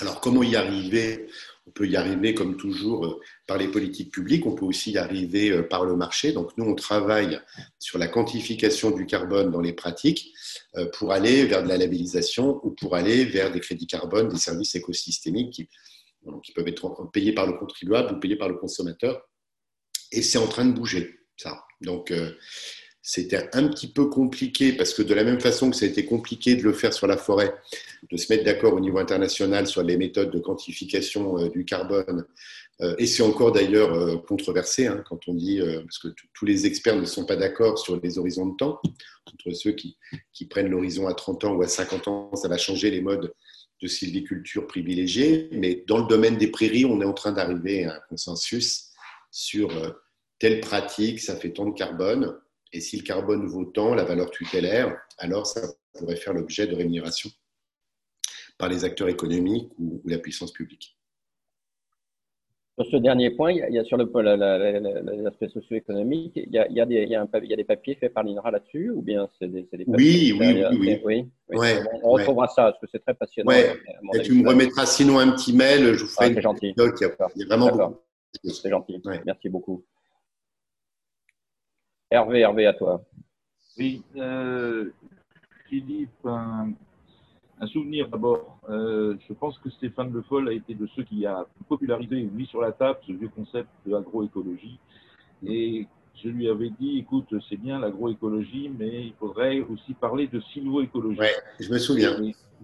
[0.00, 1.28] Alors, comment y arriver?
[1.66, 4.46] On peut y arriver, comme toujours, euh, par les politiques publiques.
[4.46, 6.32] On peut aussi y arriver euh, par le marché.
[6.32, 7.40] Donc, nous, on travaille
[7.78, 10.32] sur la quantification du carbone dans les pratiques
[10.76, 14.38] euh, pour aller vers de la labellisation ou pour aller vers des crédits carbone, des
[14.38, 15.68] services écosystémiques qui,
[16.42, 19.28] qui peuvent être payés par le contribuable ou payés par le consommateur.
[20.10, 21.64] Et c'est en train de bouger, ça.
[21.80, 22.12] Donc,
[23.04, 26.04] c'était un petit peu compliqué parce que de la même façon que ça a été
[26.04, 27.52] compliqué de le faire sur la forêt,
[28.08, 32.24] de se mettre d'accord au niveau international sur les méthodes de quantification euh, du carbone,
[32.80, 36.64] euh, et c'est encore d'ailleurs euh, controversé hein, quand on dit, parce que tous les
[36.64, 38.80] experts ne sont pas d'accord sur les horizons de temps,
[39.26, 39.96] entre ceux qui,
[40.32, 43.32] qui prennent l'horizon à 30 ans ou à 50 ans, ça va changer les modes
[43.80, 47.96] de sylviculture privilégiés, mais dans le domaine des prairies, on est en train d'arriver à
[47.96, 48.90] un consensus
[49.32, 49.70] sur
[50.38, 52.36] telle pratique, ça fait tant de carbone,
[52.72, 55.60] et si le carbone vaut tant, la valeur tutélaire, alors ça
[55.94, 57.30] pourrait faire l'objet de rémunération
[58.58, 60.96] par les acteurs économiques ou, la puissance publique.
[62.78, 67.10] Sur ce dernier point, il y a, sur l'aspect socio-économique, il, y a, des, il,
[67.10, 69.68] y a il y a des papiers faits par l'INRA là-dessus ou bien c'est des,
[69.70, 71.00] des, papiers Oui, oui, oui.
[71.04, 71.28] oui.
[71.50, 71.68] oui,
[72.02, 73.50] on, retrouvera ça parce que c'est très passionnant.
[73.50, 73.76] Ouais.
[74.14, 76.74] Et tu me remettras sinon un petit mail, je vous ferai ah, une gentil.
[76.78, 76.84] A,
[77.36, 77.96] il y a vraiment beaucoup.
[78.42, 79.02] C'est gentil.
[79.26, 79.84] Merci beaucoup.
[82.12, 83.02] Hervé, Hervé, à toi.
[83.78, 84.90] Oui, euh,
[85.68, 86.74] Philippe, un,
[87.66, 88.58] souvenir d'abord.
[88.68, 92.44] Euh, je pense que Stéphane Le Foll a été de ceux qui a popularisé, lui
[92.46, 94.78] sur la table, ce vieux concept de l'agroécologie.
[95.46, 95.86] Et
[96.22, 101.18] je lui avais dit, écoute, c'est bien l'agroécologie, mais il faudrait aussi parler de sylvoécologie.
[101.18, 101.26] Oui,
[101.60, 102.18] je me souviens.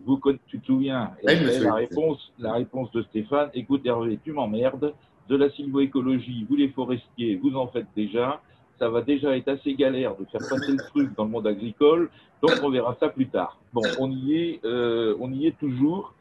[0.04, 1.12] vous, tu te souviens?
[1.22, 4.92] La, réponse, la réponse de Stéphane, écoute Hervé, tu m'emmerdes.
[5.26, 8.42] De la sylvoécologie, vous les forestiers, vous en faites déjà
[8.78, 12.10] ça va déjà être assez galère de faire passer le truc dans le monde agricole,
[12.42, 13.58] donc on verra ça plus tard.
[13.72, 16.14] Bon, on y est, euh, on y est toujours.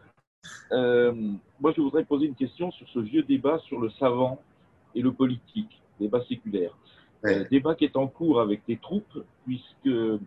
[0.71, 1.13] Euh,
[1.59, 4.41] moi, je voudrais poser une question sur ce vieux débat sur le savant
[4.95, 6.75] et le politique, débat séculaire.
[7.25, 10.19] Euh, débat qui est en cours avec les troupes, puisque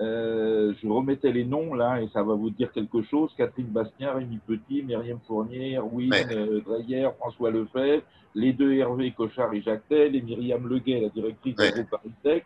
[0.00, 3.32] Euh, je remettais les noms là et ça va vous dire quelque chose.
[3.36, 6.60] Catherine Bastien, Rémi Petit, Myriam Fournier, Win ouais.
[6.64, 8.02] Dreyer, François Lefebvre,
[8.34, 12.42] les deux Hervé Cochard et Jacques Tell et Myriam Leguet, la directrice du groupe Paris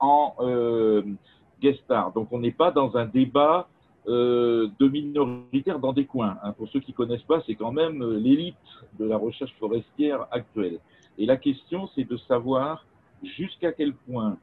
[0.00, 1.02] en euh,
[1.60, 2.12] guest star.
[2.12, 3.68] Donc on n'est pas dans un débat
[4.08, 6.38] euh, de minoritaires dans des coins.
[6.42, 6.52] Hein.
[6.52, 8.56] Pour ceux qui connaissent pas, c'est quand même l'élite
[8.98, 10.78] de la recherche forestière actuelle.
[11.18, 12.84] Et la question, c'est de savoir
[13.22, 14.36] jusqu'à quel point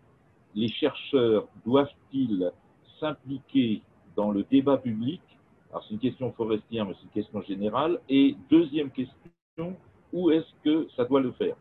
[0.56, 2.52] les chercheurs doivent-ils
[3.00, 3.82] s'impliquer
[4.16, 5.22] dans le débat public?
[5.70, 8.00] Alors, c'est une question forestière, mais c'est une question générale.
[8.10, 9.76] Et deuxième question,
[10.12, 11.56] où est-ce que ça doit le faire?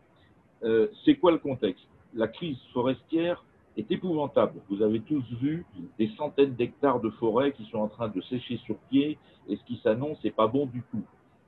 [0.63, 1.87] Euh, C'est quoi le contexte?
[2.13, 3.43] La crise forestière
[3.75, 4.61] est épouvantable.
[4.69, 5.65] Vous avez tous vu
[5.97, 9.17] des centaines d'hectares de forêt qui sont en train de sécher sur pied
[9.49, 11.03] et ce qui s'annonce n'est pas bon du tout.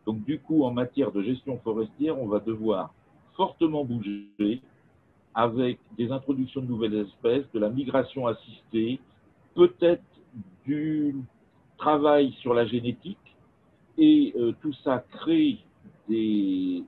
[0.07, 2.93] Donc, du coup, en matière de gestion forestière, on va devoir
[3.35, 4.61] fortement bouger
[5.35, 8.99] avec des introductions de nouvelles espèces, de la migration assistée,
[9.53, 10.03] peut-être
[10.65, 11.15] du
[11.77, 13.17] travail sur la génétique,
[13.97, 15.59] et euh, tout ça crée
[16.07, 16.83] des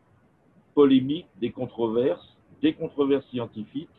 [0.73, 3.89] polémiques, des controverses, des controverses scientifiques,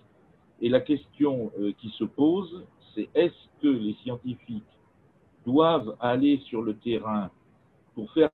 [0.60, 4.64] et la question euh, qui se pose, c'est est-ce que les scientifiques
[5.44, 7.30] doivent aller sur le terrain
[7.94, 8.30] pour faire,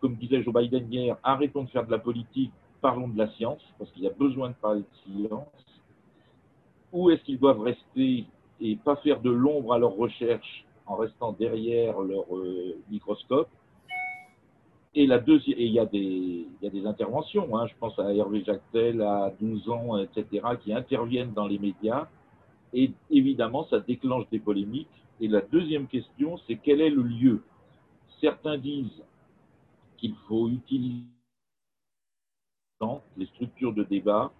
[0.00, 3.62] comme disait Joe Biden hier, arrêtons de faire de la politique, parlons de la science,
[3.78, 5.82] parce qu'il y a besoin de parler de science,
[6.92, 8.24] ou est-ce qu'ils doivent rester
[8.60, 13.48] et pas faire de l'ombre à leurs recherches en restant derrière leur euh, microscope?
[14.94, 17.74] Et la deuxième, et il y a des, il y a des interventions, hein, je
[17.78, 22.08] pense à Hervé Jactel, à 12 ans, etc., qui interviennent dans les médias,
[22.72, 24.88] et évidemment, ça déclenche des polémiques.
[25.20, 27.42] Et la deuxième question, c'est quel est le lieu?
[28.20, 29.02] Certains disent
[29.96, 31.04] qu'il faut utiliser
[33.16, 34.30] les structures de débat.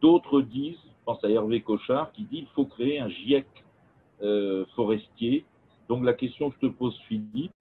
[0.00, 3.46] D'autres disent, je pense à Hervé Cochard, qui dit qu'il faut créer un GIEC
[4.22, 5.44] euh, forestier.
[5.88, 7.52] Donc la question que je te pose, Philippe,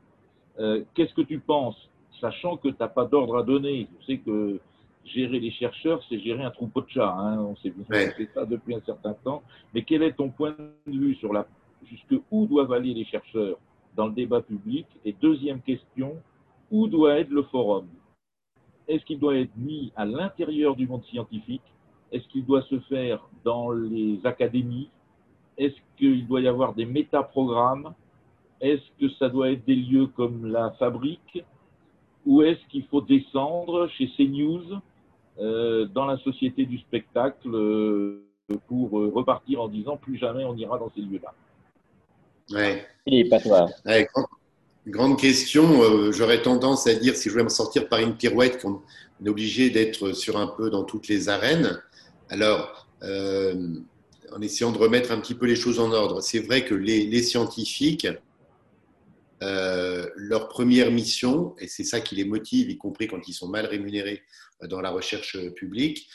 [0.59, 1.89] euh, qu'est-ce que tu penses,
[2.19, 3.87] sachant que tu n'as pas d'ordre à donner?
[3.99, 4.59] Tu sais que
[5.05, 7.15] gérer les chercheurs, c'est gérer un troupeau de chats.
[7.17, 9.41] Hein, on sait bien fait ça depuis un certain temps.
[9.73, 11.47] Mais quel est ton point de vue sur la
[11.85, 13.57] jusque où doivent aller les chercheurs
[13.95, 14.85] dans le débat public?
[15.05, 16.15] Et deuxième question,
[16.69, 17.87] où doit être le forum?
[18.87, 21.61] Est-ce qu'il doit être mis à l'intérieur du monde scientifique?
[22.11, 24.89] Est-ce qu'il doit se faire dans les académies?
[25.57, 27.93] Est-ce qu'il doit y avoir des métaprogrammes?
[28.59, 31.43] Est-ce que ça doit être des lieux comme la fabrique?
[32.25, 34.79] Ou est-ce qu'il faut descendre chez CNews
[35.39, 38.23] euh, dans la société du spectacle euh,
[38.67, 41.33] pour euh, repartir en disant plus jamais on ira dans ces lieux-là?
[42.51, 42.85] Ouais.
[43.05, 43.65] Philippe, à toi.
[44.87, 45.83] Grande question.
[45.83, 48.81] Euh, j'aurais tendance à dire, si je voulais me sortir par une pirouette, qu'on
[49.23, 51.79] est obligé d'être sur un peu dans toutes les arènes.
[52.29, 53.75] Alors, euh,
[54.31, 57.21] en essayant de remettre un petit peu les choses en ordre, c'est vrai que les,
[57.21, 58.07] scientifiques,
[59.43, 63.49] euh, leur première mission, et c'est ça qui les motive, y compris quand ils sont
[63.49, 64.23] mal rémunérés
[64.63, 66.07] dans la recherche publique,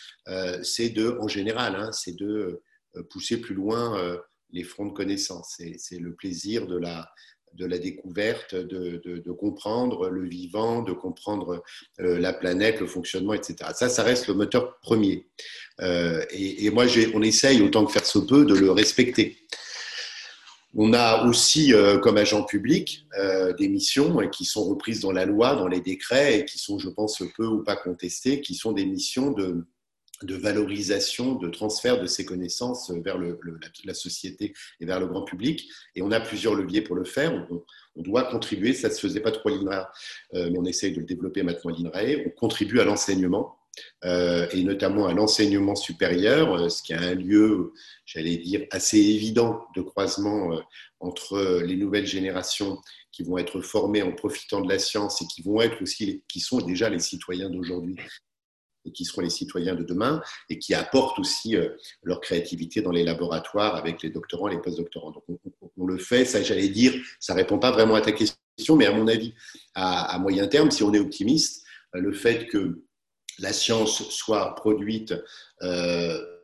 [0.62, 2.62] c'est de, en général, hein, c'est de
[3.10, 4.18] pousser plus loin
[4.52, 5.60] les fronts de connaissances.
[5.78, 7.10] C'est le plaisir de la,
[7.56, 11.62] de la découverte, de, comprendre le vivant, de comprendre
[12.00, 13.70] euh, la planète, le fonctionnement, etc.
[13.74, 15.26] Ça, ça reste le moteur premier.
[15.80, 16.84] Euh, et, moi,
[17.14, 19.38] on essaye autant que faire se peut de le respecter.
[20.74, 23.06] On a aussi, euh, comme agent public,
[23.58, 26.90] des missions qui sont reprises dans la loi, dans les décrets, et qui sont, je
[26.90, 29.66] pense, peu ou pas contestées, qui sont des missions de,
[30.22, 35.68] de valorisation, de transfert de ces connaissances vers la, société et vers le grand public.
[35.94, 37.46] Et on a plusieurs leviers pour le faire.
[37.50, 37.62] On,
[38.02, 39.90] doit contribuer, ça ne se faisait pas trop à
[40.34, 42.02] euh, mais on essaye de le développer maintenant à.
[42.26, 43.58] On contribue à l'enseignement.
[44.06, 47.74] Euh, et notamment à l'enseignement supérieur, euh, ce qui est un lieu,
[48.06, 50.58] j'allais dire, assez évident de croisement
[51.00, 52.78] entre les nouvelles générations
[53.12, 56.40] qui vont être formées en profitant de la science et qui vont être aussi, qui
[56.40, 57.96] sont déjà les citoyens d'aujourd'hui
[58.86, 61.70] et qui seront les citoyens de demain et qui apportent aussi euh,
[62.02, 65.10] leur créativité dans les laboratoires avec les doctorants et les postdoctorants.
[65.10, 65.24] Donc
[65.76, 68.92] on, le fait, ça j'allais dire, ça répond pas vraiment à ta question, mais à
[68.92, 69.34] mon avis,
[69.74, 71.64] à, moyen terme, si on est optimiste,
[71.94, 72.82] euh, le fait que
[73.38, 75.14] la science soit produite
[75.62, 76.35] euh,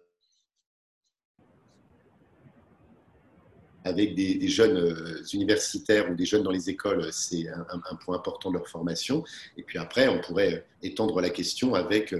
[3.84, 8.50] avec des, jeunes euh, universitaires ou des jeunes dans les écoles, c'est un, point important
[8.50, 9.24] de leur formation.
[9.56, 12.14] Et puis après, on pourrait étendre la question avec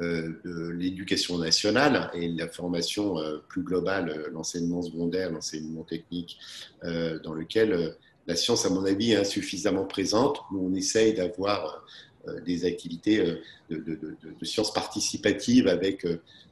[0.00, 6.38] euh, l'éducation nationale et la formation euh, plus globale, l'enseignement secondaire, l'enseignement technique,
[6.82, 7.96] dans lequel
[8.26, 10.40] la science, à mon avis, est insuffisamment présente.
[10.50, 11.84] Nous, on essaye d'avoir
[12.44, 13.22] des activités
[13.70, 14.10] de,
[14.42, 16.06] sciences participatives avec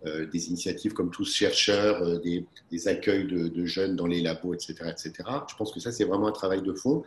[0.04, 5.12] des initiatives comme tous chercheurs, des, accueils de, jeunes dans les labos, etc., etc.
[5.48, 7.04] Je pense que ça, c'est vraiment un travail de fond.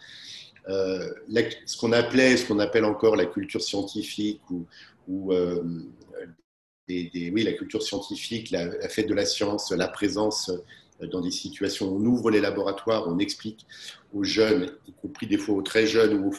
[0.67, 4.65] ce qu'on appelait, ce qu'on appelle encore la culture scientifique ou,
[5.07, 5.33] ou
[6.87, 10.51] oui, la culture scientifique, la, fête de la science, la présence
[11.01, 13.65] euh, dans des situations où on ouvre les laboratoires, on explique
[14.13, 16.33] aux jeunes, y compris des fois aux très jeunes ou aux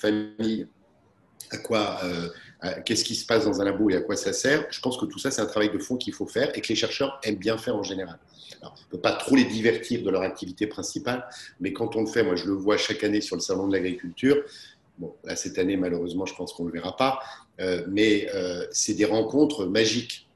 [0.00, 0.68] familles,
[1.50, 2.28] à quoi, euh,
[2.84, 4.66] qu'est-ce qui se passe dans un labo et à quoi ça sert.
[4.70, 6.68] Je pense que tout ça, c'est un travail de fond qu'il faut faire et que
[6.68, 8.18] les chercheurs aiment bien faire en général.
[8.60, 11.24] Alors, on ne peut pas trop les divertir de leur activité principale,
[11.60, 13.72] mais quand on le fait, moi je le vois chaque année sur le salon de
[13.72, 14.42] l'agriculture.
[14.98, 17.20] Bon, là, cette année, malheureusement, je pense qu'on ne le verra pas,
[17.60, 18.28] euh, mais
[18.72, 20.28] c'est des rencontres magiques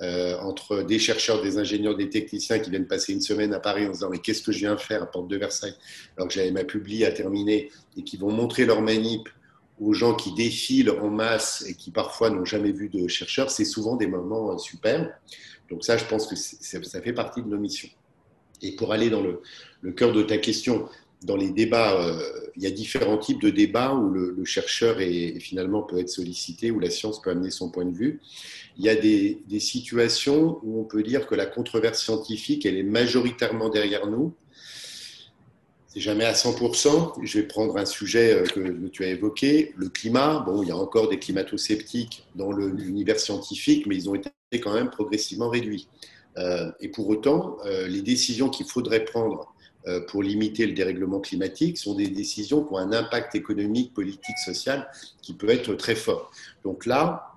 [0.00, 3.84] euh, entre des chercheurs, des ingénieurs, des techniciens qui viennent passer une semaine à Paris
[3.84, 5.74] en se disant mais qu'est-ce que je viens faire à Porte de Versailles
[6.16, 9.28] alors que j'avais ma publi à terminer et qui vont montrer leur manip
[9.80, 13.64] aux gens qui défilent en masse et qui parfois n'ont jamais vu de chercheurs, c'est
[13.64, 15.08] souvent des moments euh, superbes.
[15.70, 17.90] Donc ça, je pense que ça fait partie de nos missions.
[18.62, 19.40] Et pour aller dans le,
[19.92, 20.88] cœur de ta question,
[21.22, 22.20] dans les débats, euh,
[22.56, 26.70] il y a différents types de débats où le, chercheur est, finalement peut être sollicité,
[26.70, 28.20] où la science peut amener son point de vue.
[28.78, 32.82] Il y a des, situations où on peut dire que la controverse scientifique, elle est
[32.84, 34.32] majoritairement derrière nous.
[35.88, 37.14] C'est jamais à 100%.
[37.22, 40.40] Je vais prendre un sujet euh, que, tu as évoqué, le climat.
[40.40, 44.74] Bon, il y a encore des climato-sceptiques dans l'univers scientifique, mais ils ont été quand
[44.74, 45.88] même progressivement réduits.
[46.36, 47.56] Euh, et pour autant,
[47.88, 49.52] les décisions qu'il faudrait prendre
[49.88, 54.36] euh, pour limiter le dérèglement climatique sont des décisions qui ont un impact économique, politique,
[54.44, 54.90] social
[55.22, 56.30] qui peut être très fort.
[56.64, 57.32] Donc là,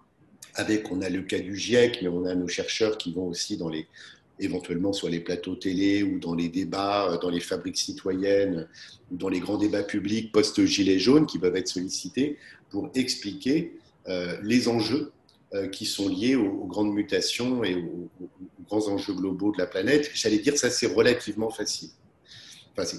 [0.56, 3.56] avec, on a le cas du GIEC, mais on a nos chercheurs qui vont aussi
[3.58, 3.88] dans les,
[4.42, 8.68] éventuellement sur les plateaux télé ou dans les débats, euh, dans les fabriques citoyennes
[9.12, 12.38] ou dans les grands débats publics post-gilets jaunes qui peuvent être sollicités
[12.70, 13.78] pour expliquer
[14.08, 15.12] euh, les enjeux
[15.74, 18.10] qui sont liés aux, grandes mutations et aux,
[18.66, 20.10] grands enjeux globaux de la planète.
[20.14, 21.90] J'allais dire ça, c'est relativement facile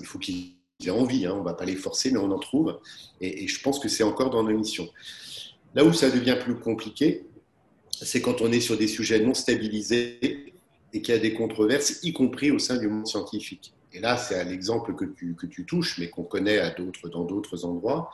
[0.01, 1.33] il faut qu'ils aient envie, hein.
[1.35, 2.79] on ne va pas les forcer, mais on en trouve.
[3.21, 4.89] Et, je pense que c'est encore dans nos missions.
[5.75, 7.27] Là où ça devient plus compliqué,
[7.91, 10.52] c'est quand on est sur des sujets non stabilisés
[10.93, 13.73] et qu'il y a des controverses, y compris au sein du monde scientifique.
[13.93, 16.75] Et là, c'est l'exemple que tu, que tu touches, mais qu'on connaît à
[17.11, 18.11] dans d'autres endroits,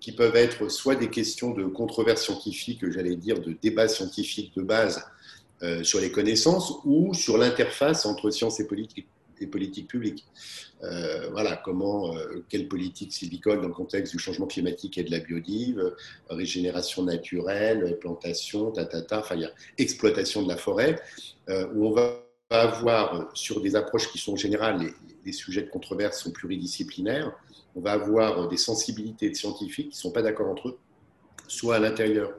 [0.00, 4.62] qui peuvent être soit des questions de controverses scientifiques, j'allais dire de débats scientifiques de
[4.62, 5.04] base
[5.62, 9.06] euh, sur les connaissances, ou sur l'interface entre science et politique
[9.40, 10.26] des politiques publiques.
[10.82, 15.10] Euh, voilà, comment, euh, quelle politique sylvicole dans le contexte du changement climatique et de
[15.10, 15.94] la biodive,
[16.28, 21.00] régénération naturelle, plantation, tatata, enfin, il y a exploitation de la forêt,
[21.48, 24.92] euh, où on va avoir, sur des approches qui sont générales, les,
[25.24, 27.32] les sujets de controverse sont pluridisciplinaires,
[27.74, 30.78] on va avoir des sensibilités de scientifiques qui ne sont pas d'accord entre eux,
[31.48, 32.32] soit à l'intérieur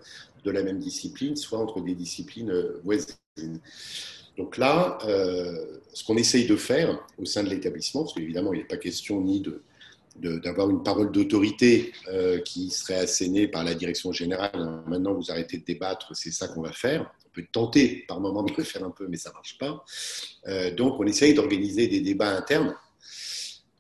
[0.44, 3.62] de la même discipline, soit entre des disciplines voisines.
[4.38, 8.60] Donc là, euh, ce qu'on essaye de faire au sein de l'établissement, parce qu'évidemment, il
[8.60, 9.62] n'est pas question ni de,
[10.40, 14.84] d'avoir une parole d'autorité euh, qui serait assénée par la direction générale.
[14.88, 17.12] Maintenant, vous arrêtez de débattre, c'est ça qu'on va faire.
[17.28, 19.84] On peut tenter par moment de le faire un peu, mais ça ne marche pas.
[20.48, 22.76] Euh, donc, on essaye d'organiser des débats internes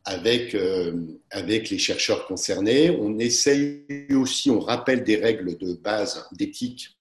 [0.03, 0.57] avec,
[1.29, 2.89] avec les chercheurs concernés.
[2.89, 6.97] On essaye aussi, on rappelle des règles de base d'éthique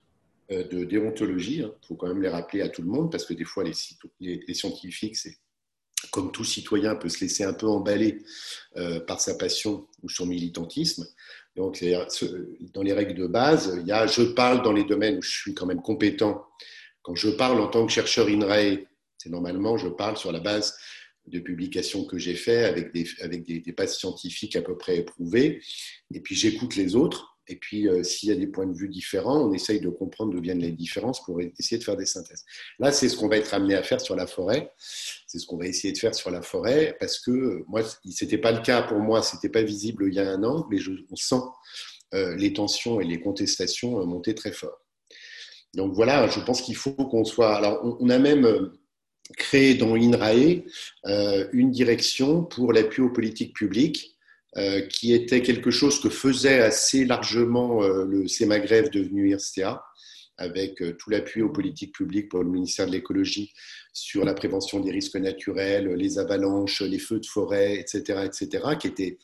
[0.51, 1.59] de déontologie.
[1.59, 1.75] Il hein.
[1.87, 5.17] faut quand même les rappeler à tout le monde parce que des fois, les, scientifiques,
[5.17, 5.37] c'est
[6.11, 8.23] comme tout citoyen, peut se laisser un peu emballer
[8.77, 11.07] euh, par sa passion ou son militantisme.
[11.57, 11.85] Donc,
[12.73, 15.31] dans les règles de base, il y a je parle dans les domaines où je
[15.31, 16.47] suis quand même compétent.
[17.03, 18.87] Quand je parle en tant que chercheur INRAE,
[19.19, 20.75] c'est normalement, je parle sur la base
[21.27, 25.61] de publications que j'ai fait avec des, avec des bases scientifiques à peu près éprouvées.
[26.13, 28.89] Et puis, j'écoute les autres et puis, euh, s'il y a des points de vue
[28.89, 32.45] différents, on essaye de comprendre d'où viennent les différences pour essayer de faire des synthèses.
[32.79, 34.73] Là, c'est ce qu'on va être amené à faire sur la forêt.
[35.27, 38.39] C'est ce qu'on va essayer de faire sur la forêt parce que moi, ce n'était
[38.39, 40.79] pas le cas pour moi, ce n'était pas visible il y a un an, mais
[41.11, 41.43] on sent
[42.15, 44.79] euh, les tensions et les contestations euh, monter très fort.
[45.75, 47.57] Donc voilà, je pense qu'il faut qu'on soit.
[47.57, 48.71] Alors, on, a même
[49.37, 50.65] créé dans INRAE
[51.53, 54.17] une direction pour l'appui aux politiques publiques
[54.57, 59.81] euh, qui était quelque chose que faisait assez largement euh, le CEMAGREF devenu IRSTEA,
[60.39, 63.53] avec euh, tout l'appui aux politiques publiques pour le ministère de l'écologie
[63.93, 68.89] sur la prévention des risques naturels, les avalanches, les feux de forêt, etc., etc., qui
[68.89, 69.19] était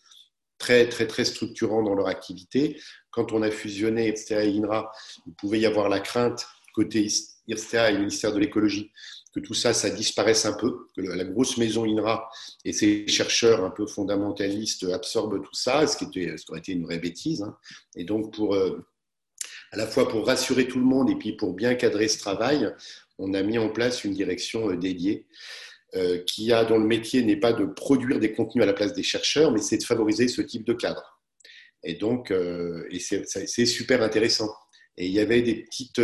[0.59, 2.81] très, très, très structurant dans leur activité.
[3.11, 4.93] Quand on a fusionné IRSTEA et INRA,
[5.27, 7.09] il pouvait y avoir la crainte côté
[7.49, 8.93] IRSTEA et le ministère de l'écologie
[9.37, 12.31] que tout ça, ça disparaisse un peu, que la grosse maison INRA
[12.65, 16.61] et ses chercheurs un peu fondamentalistes absorbent tout ça, ce qui, était, ce qui aurait
[16.61, 17.43] été une vraie bêtise.
[17.43, 17.55] Hein.
[17.97, 18.83] Et donc, pour, euh,
[19.73, 22.73] à la fois pour rassurer tout le monde et puis pour bien cadrer ce travail,
[23.19, 25.27] on a mis en place une direction dédiée
[26.27, 29.03] qui a, dont le métier n'est pas de produire des contenus à la place des
[29.03, 31.23] chercheurs, mais c'est de favoriser ce type de cadre.
[31.85, 34.51] Et donc, et c'est super intéressant.
[34.99, 36.01] Et il y avait des petites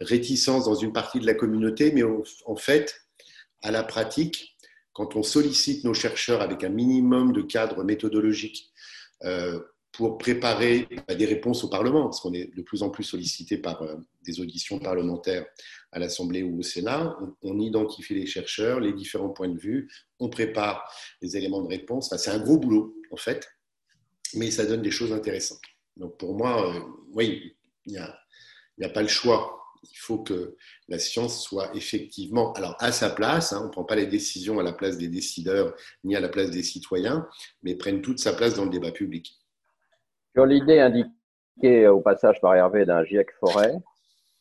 [0.00, 2.94] réticences dans une partie de la communauté, mais en fait,
[3.62, 4.56] à la pratique,
[4.92, 8.72] quand on sollicite nos chercheurs avec un minimum de cadre méthodologique
[9.24, 9.60] euh,
[9.92, 13.58] pour préparer bah, des réponses au Parlement, parce qu'on est de plus en plus sollicité
[13.58, 15.46] par euh, des auditions parlementaires
[15.92, 20.28] à l'Assemblée ou au Sénat, on, identifie les chercheurs, les différents points de vue, on
[20.28, 20.84] prépare
[21.22, 22.12] les éléments de réponse.
[22.16, 23.48] c'est un gros boulot, en fait,
[24.34, 25.62] mais ça donne des choses intéressantes.
[25.96, 26.80] Donc pour moi, euh,
[27.12, 27.56] oui,
[27.88, 27.92] il
[28.78, 30.56] n'y a, a pas le choix il faut que
[30.88, 33.52] la science soit effectivement alors à sa place.
[33.52, 35.74] Hein, on ne prend pas les décisions à la place des décideurs
[36.04, 37.26] ni à la place des citoyens,
[37.62, 39.38] mais prenne toute sa place dans le débat public.
[40.34, 43.74] Sur l'idée indiquée au passage par Hervé d'un GIEC forêt,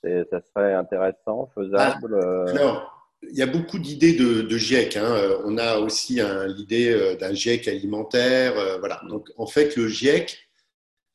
[0.03, 2.19] ça serait intéressant, faisable.
[2.21, 4.95] Ah, alors, il y a beaucoup d'idées de, GIEC.
[4.97, 5.39] Hein.
[5.43, 8.57] On a aussi l'idée euh, d'un GIEC alimentaire.
[8.57, 9.01] Euh, voilà.
[9.09, 10.46] Donc, en fait, le GIEC,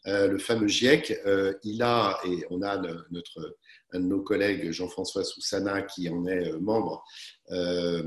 [0.07, 1.21] euh, le fameux GIEC,
[1.63, 2.77] il a, et on a
[3.11, 3.57] notre
[3.93, 7.05] un de nos collègues, Jean-François Soussana, qui en est euh, membre,
[7.51, 8.03] euh,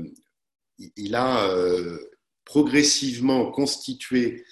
[0.96, 1.98] il a euh,
[2.44, 4.44] progressivement constitué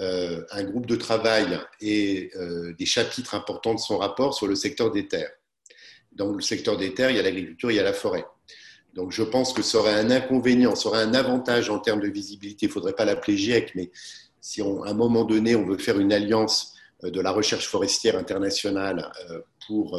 [0.00, 2.30] un groupe de travail et
[2.78, 5.32] des chapitres importants de son rapport sur le secteur des terres.
[6.12, 8.24] Dans le secteur des terres, il y a l'agriculture, il y a la forêt.
[8.94, 12.08] Donc je pense que ça aurait un inconvénient, ça aurait un avantage en termes de
[12.08, 12.66] visibilité.
[12.66, 13.90] Il ne faudrait pas l'appeler GIEC, mais
[14.40, 19.12] si à un moment donné on veut faire une alliance de la recherche forestière internationale
[19.66, 19.98] pour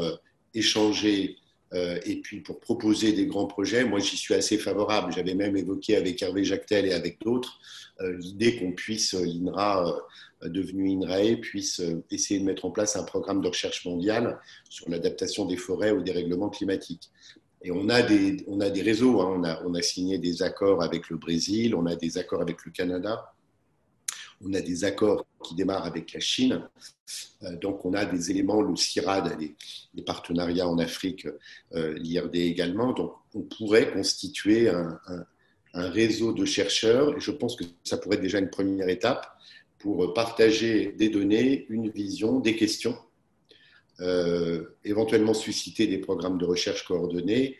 [0.53, 1.37] échanger
[1.73, 5.13] euh, et puis pour proposer des grands projets, moi j'y suis assez favorable.
[5.13, 7.59] J'avais même évoqué avec Hervé Jactel et avec d'autres
[8.01, 9.99] euh, l'idée qu'on puisse, euh, l'INRA,
[10.43, 14.39] devenu INRAE, puisse essayer de mettre en place un programme de recherche mondiale
[14.69, 17.11] sur l'adaptation des forêts au dérèglement climatique.
[17.61, 19.33] Et on a des, on a des réseaux, hein.
[19.37, 22.65] on, a, on a signé des accords avec le Brésil, on a des accords avec
[22.65, 23.33] le Canada,
[24.41, 26.63] on a des accords qui démarrent avec la Chine.
[27.43, 31.27] Euh, donc, on a des éléments, le CIRAD, des, partenariats en Afrique,
[31.73, 32.93] euh, l'IRD également.
[32.93, 34.99] Donc, on pourrait constituer un,
[35.73, 39.27] réseau de chercheurs et je pense que ça pourrait être déjà une première étape
[39.77, 42.97] pour partager des données, une vision, des questions,
[44.01, 47.57] euh, éventuellement susciter des programmes de recherche coordonnés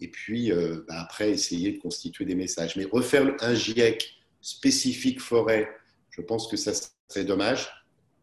[0.00, 0.50] et puis
[0.88, 2.74] bah, après essayer de constituer des messages.
[2.76, 5.68] Mais refaire un GIEC spécifique forêt
[6.12, 6.72] je pense que ça
[7.08, 7.70] serait dommage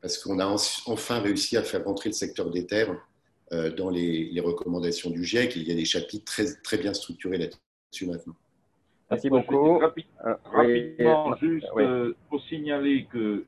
[0.01, 0.45] parce qu'on a
[0.85, 2.95] enfin réussi à faire rentrer le secteur des terres
[3.51, 5.55] euh, dans les, recommandations du GIEC.
[5.55, 8.35] il y a des chapitres très, très bien structurés là-dessus maintenant.
[9.09, 9.81] Merci beaucoup.
[9.81, 13.45] Euh, rapidement, juste euh, pour signaler que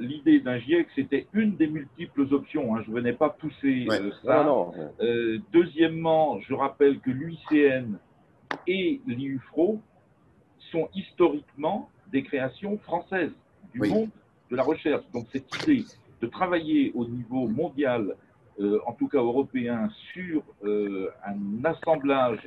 [0.00, 2.74] l'idée d'un GIEC, c'était une des multiples options.
[2.74, 2.82] Hein.
[2.84, 3.86] je ne venais pas pousser
[4.24, 4.44] ça.
[5.52, 7.98] deuxièmement, je rappelle que l'UICN
[8.66, 9.80] et l'IUFRO
[10.72, 13.32] sont historiquement des créations françaises
[13.72, 14.10] du monde
[14.50, 15.04] de la recherche.
[15.12, 15.84] Donc cette idée
[16.20, 18.16] de travailler au niveau mondial,
[18.60, 22.40] euh, en tout cas européen, sur euh, un assemblage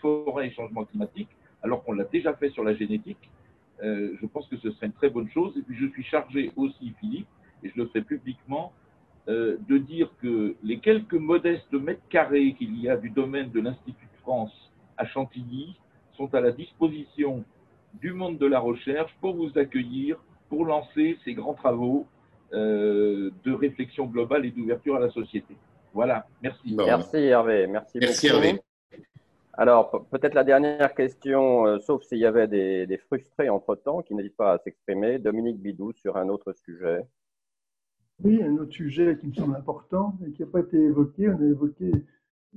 [0.00, 1.28] forêt et changement climatique,
[1.62, 3.30] alors qu'on l'a déjà fait sur la génétique,
[3.82, 5.56] euh, je pense que ce serait une très bonne chose.
[5.56, 7.28] Et puis je suis chargé aussi, Philippe,
[7.62, 8.72] et je le fais publiquement,
[9.28, 14.06] de dire que les quelques modestes mètres carrés qu'il y a du domaine de l'Institut
[14.06, 14.52] de France
[14.96, 15.74] à Chantilly
[16.16, 17.44] sont à la disposition
[18.00, 20.16] du monde de la recherche pour vous accueillir,
[20.48, 22.06] pour lancer ces grands travaux
[22.52, 25.56] euh, de réflexion globale et d'ouverture à la société.
[25.92, 26.74] Voilà, merci.
[26.76, 28.60] Merci Hervé, merci, merci Hervé.
[29.58, 34.36] Alors, peut-être la dernière question, euh, sauf s'il y avait des, frustrés entre-temps, qui n'hésitent
[34.36, 35.18] pas à s'exprimer.
[35.18, 37.00] Dominique Bidou sur un autre sujet.
[38.22, 41.30] Oui, un autre sujet qui me semble important et qui n'a pas été évoqué.
[41.30, 41.90] On a évoqué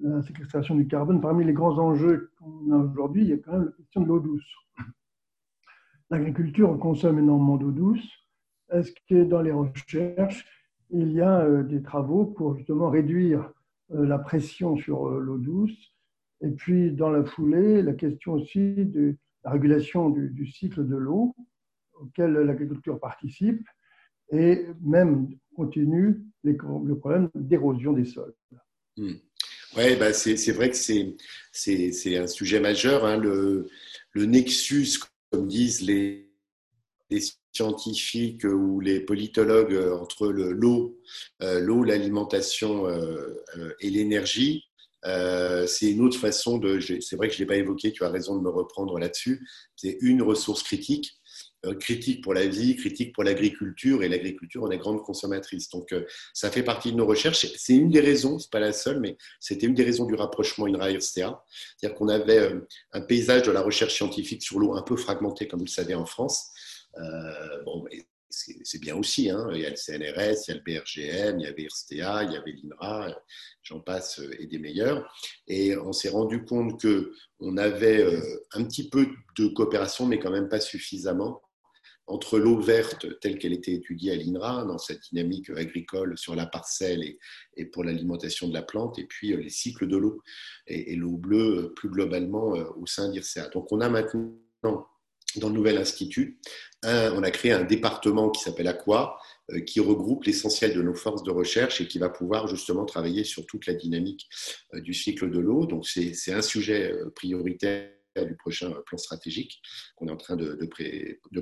[0.01, 1.21] la séquestration du carbone.
[1.21, 4.07] Parmi les grands enjeux qu'on a aujourd'hui, il y a quand même la question de
[4.07, 4.45] l'eau douce
[6.09, 8.07] l'agriculture consomme énormément d'eau douce.
[8.71, 10.45] Est-ce que dans les recherches,
[10.91, 13.51] il y a euh, des travaux pour justement réduire
[13.91, 15.93] euh, la pression sur euh, l'eau douce?
[16.41, 21.35] Et puis, dans la foulée, la question aussi de la régulation du, cycle de l'eau
[21.93, 23.67] auquel l'agriculture participe
[24.31, 28.33] et même continue le problème d'érosion des sols.
[28.95, 29.15] Hmm.
[29.77, 33.05] Oui, bah c'est vrai que c'est un sujet majeur.
[33.05, 33.69] Hein, le,
[34.13, 34.97] le, nexus
[35.31, 36.27] comme disent les,
[37.51, 40.99] scientifiques ou les politologues, euh, entre l'eau,
[41.41, 43.35] euh, l'eau, l'alimentation euh,
[43.79, 44.65] et l'énergie.
[45.03, 46.79] c'est une autre façon de.
[46.79, 49.47] C'est vrai que je ne l'ai pas évoqué, tu as raison de me reprendre là-dessus.
[49.75, 51.18] C'est une ressource critique.
[51.79, 55.69] Critique pour la vie, critique pour l'agriculture, et l'agriculture, on est grande consommatrice.
[55.69, 55.93] Donc,
[56.33, 57.45] ça fait partie de nos recherches.
[57.57, 60.65] C'est une des raisons, c'est pas la seule, mais c'était une des raisons du rapprochement
[60.65, 61.43] INRA-IRSTEA.
[61.77, 62.53] C'est-à-dire qu'on avait
[62.93, 65.95] un paysage de la recherche scientifique sur l'eau un peu fragmenté, comme vous le savez,
[65.95, 66.49] en France.
[67.65, 67.85] bon,
[68.29, 69.29] c'est bien aussi.
[69.29, 69.49] Hein.
[69.53, 72.33] Il y a le CNRS, il y a le BRGM, il y avait IRSTEA, il
[72.33, 73.15] y avait l'INRA,
[73.63, 75.11] j'en passe et des meilleurs.
[75.47, 79.07] Et on s'est rendu compte qu'on avait euh, un petit peu
[79.37, 81.41] de coopération, mais quand même pas suffisamment,
[82.09, 86.45] entre l'eau verte telle qu'elle était étudiée à l'INRA, dans cette dynamique agricole sur la
[86.45, 87.03] parcelle
[87.55, 90.21] et, pour l'alimentation de la plante, et puis euh, les cycles de l'eau,
[90.67, 93.49] et, l'eau bleue euh, plus globalement au sein d'IRSEA.
[93.49, 94.33] Donc on a maintenant
[95.35, 96.39] dans le nouvel institut,
[96.83, 99.19] on a créé un département qui s'appelle Aqua,
[99.51, 103.23] euh, qui regroupe l'essentiel de nos forces de recherche et qui va pouvoir justement travailler
[103.23, 104.27] sur toute la dynamique
[104.73, 105.65] euh, du cycle de l'eau.
[105.65, 109.61] Donc c'est un sujet euh, prioritaire du prochain plan stratégique
[109.95, 110.69] qu'on est en train de,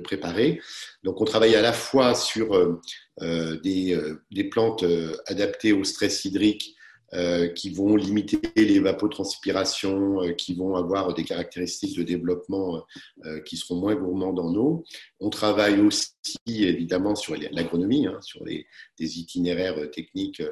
[0.00, 0.60] préparer.
[1.02, 2.80] Donc on travaille à la fois sur
[3.20, 3.98] des,
[4.30, 4.84] des, plantes
[5.26, 6.76] adaptées au stress hydrique
[7.14, 12.84] euh, qui vont limiter l'évapotranspiration, euh, qui vont avoir des caractéristiques de développement
[13.24, 14.84] euh, qui seront moins gourmandes en eau.
[15.18, 16.12] On travaille aussi
[16.46, 18.66] évidemment sur l'agronomie, hein, sur les,
[18.98, 20.42] des itinéraires techniques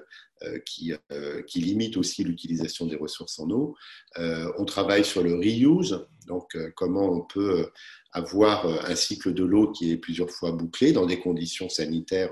[0.65, 0.93] qui,
[1.47, 3.75] qui, limitent aussi l'utilisation des ressources en eau.
[4.17, 7.71] on travaille sur le reuse, donc comment on peut
[8.13, 12.31] avoir un cycle de l'eau qui est plusieurs fois bouclé dans des conditions sanitaires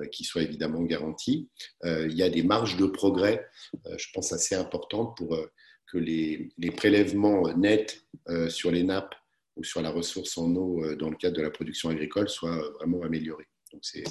[0.00, 1.50] euh, qui soit évidemment garantie.
[1.84, 3.46] Euh, il y a des marges de progrès,
[3.86, 5.38] euh, je pense, assez importantes pour
[5.86, 8.02] que les, prélèvements nets
[8.48, 9.14] sur les nappes
[9.56, 13.02] ou sur la ressource en eau dans le cadre de la production agricole soient vraiment
[13.02, 13.46] améliorés.
[13.70, 14.04] Donc c'est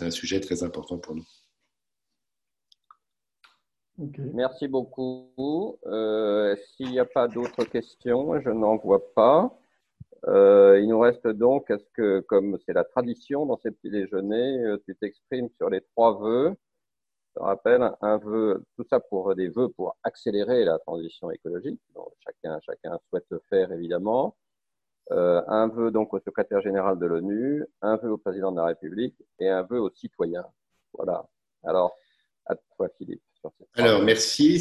[0.00, 1.26] un sujet très important pour nous.
[3.98, 5.78] Merci beaucoup.
[6.76, 9.56] S'il n'y a pas d'autres questions, je n'en vois pas.
[10.26, 14.58] Euh, il nous reste donc, est-ce que, comme c'est la tradition dans ces petits déjeuners,
[14.64, 16.54] euh, tu t'exprimes sur les trois vœux
[17.28, 21.80] Je te rappelle, un vœu, tout ça pour des vœux pour accélérer la transition écologique,
[21.94, 24.36] dont chacun, chacun souhaite faire évidemment.
[25.12, 28.66] Euh, un vœu donc au secrétaire général de l'ONU, un vœu au président de la
[28.66, 30.46] République et un vœu aux citoyens.
[30.94, 31.26] Voilà.
[31.64, 31.94] Alors,
[32.46, 33.22] à toi, Philippe.
[33.76, 34.60] Alors, merci.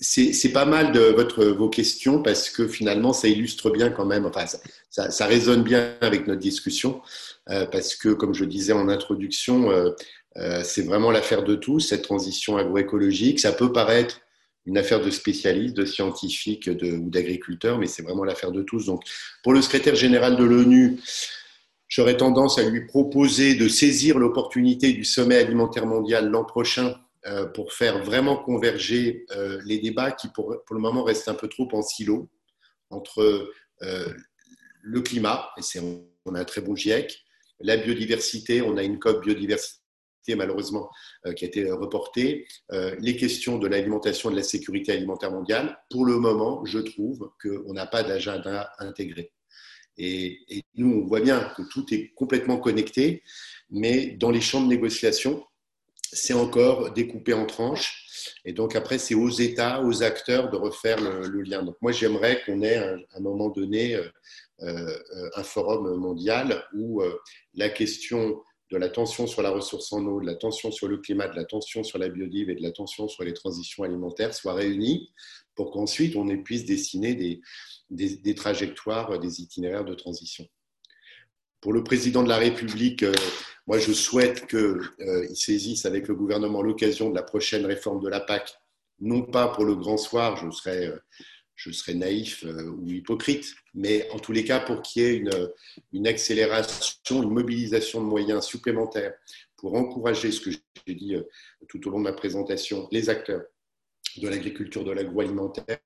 [0.00, 4.46] C'est pas mal de vos questions parce que finalement, ça illustre bien quand même, enfin,
[4.90, 7.00] ça, ça, résonne bien avec notre discussion
[7.50, 9.90] euh, parce que, comme je disais en introduction, euh,
[10.36, 13.40] euh, c'est vraiment l'affaire de tous, cette transition agroécologique.
[13.40, 14.20] Ça peut paraître
[14.64, 18.86] une affaire de spécialistes, de scientifiques ou d'agriculteurs, mais c'est vraiment l'affaire de tous.
[18.86, 19.02] Donc,
[19.42, 21.00] pour le secrétaire général de l'ONU,
[21.88, 26.94] j'aurais tendance à lui proposer de saisir l'opportunité du sommet alimentaire mondial l'an prochain
[27.26, 31.48] euh, pour faire vraiment converger euh, les débats qui, pour, le moment, restent un peu
[31.48, 32.28] trop en silo
[32.90, 33.52] entre
[33.82, 34.12] euh,
[34.82, 35.78] le climat, et
[36.24, 37.16] on a un très bon GIEC,
[37.60, 39.78] la biodiversité, on a une COP biodiversité
[40.36, 40.88] malheureusement
[41.34, 45.76] qui a été reportée, les questions de l'alimentation et de la sécurité alimentaire mondiale.
[45.90, 49.32] Pour le moment, je trouve qu'on n'a pas d'agenda intégré.
[49.98, 53.22] Et, nous, on voit bien que tout est complètement connecté,
[53.70, 55.44] mais dans les champs de négociation,
[56.12, 58.06] c'est encore découpé en tranches.
[58.44, 61.62] Et donc après, c'est aux États, aux acteurs de refaire le, lien.
[61.62, 64.08] Donc moi, j'aimerais qu'on ait à un moment donné euh,
[64.60, 67.18] euh, un forum mondial où euh,
[67.54, 68.40] la question
[68.70, 71.36] de la tension sur la ressource en eau, de la tension sur le climat, de
[71.36, 75.10] la tension sur la biodive et de la tension sur les transitions alimentaires soit réunie
[75.54, 77.40] pour qu'ensuite on puisse dessiner des,
[77.90, 80.46] des trajectoires, des itinéraires de transition.
[81.62, 83.04] Pour le président de la République,
[83.68, 88.08] moi, je souhaite qu'il euh, saisisse avec le gouvernement l'occasion de la prochaine réforme de
[88.08, 88.52] la PAC,
[88.98, 94.18] non pas pour le grand soir, je serais, euh, naïf euh, ou hypocrite, mais en
[94.18, 95.24] tous les cas pour qu'il y ait
[95.92, 99.14] une, accélération, une mobilisation de moyens supplémentaires
[99.56, 101.14] pour encourager ce que j'ai dit
[101.68, 103.42] tout au long de ma présentation, les acteurs
[104.16, 105.78] de l'agriculture, de l'agroalimentaire,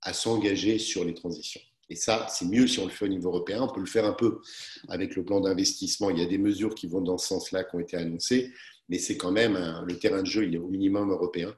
[0.00, 1.60] à s'engager sur les transitions.
[1.90, 3.62] Et ça, c'est mieux si on le fait au niveau européen.
[3.62, 4.40] On peut le faire un peu
[4.88, 6.10] avec le plan d'investissement.
[6.10, 8.52] Il y a des mesures qui vont dans ce sens-là, qui ont été annoncées,
[8.88, 11.54] mais c'est quand même le terrain de jeu, il est au minimum européen.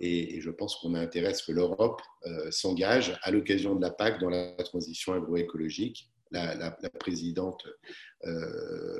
[0.00, 3.80] Et, je pense qu'on a intérêt à ce que l'Europe euh, s'engage à l'occasion de
[3.80, 7.66] la PAC dans la transition agroécologique la, présidente
[8.24, 8.98] euh,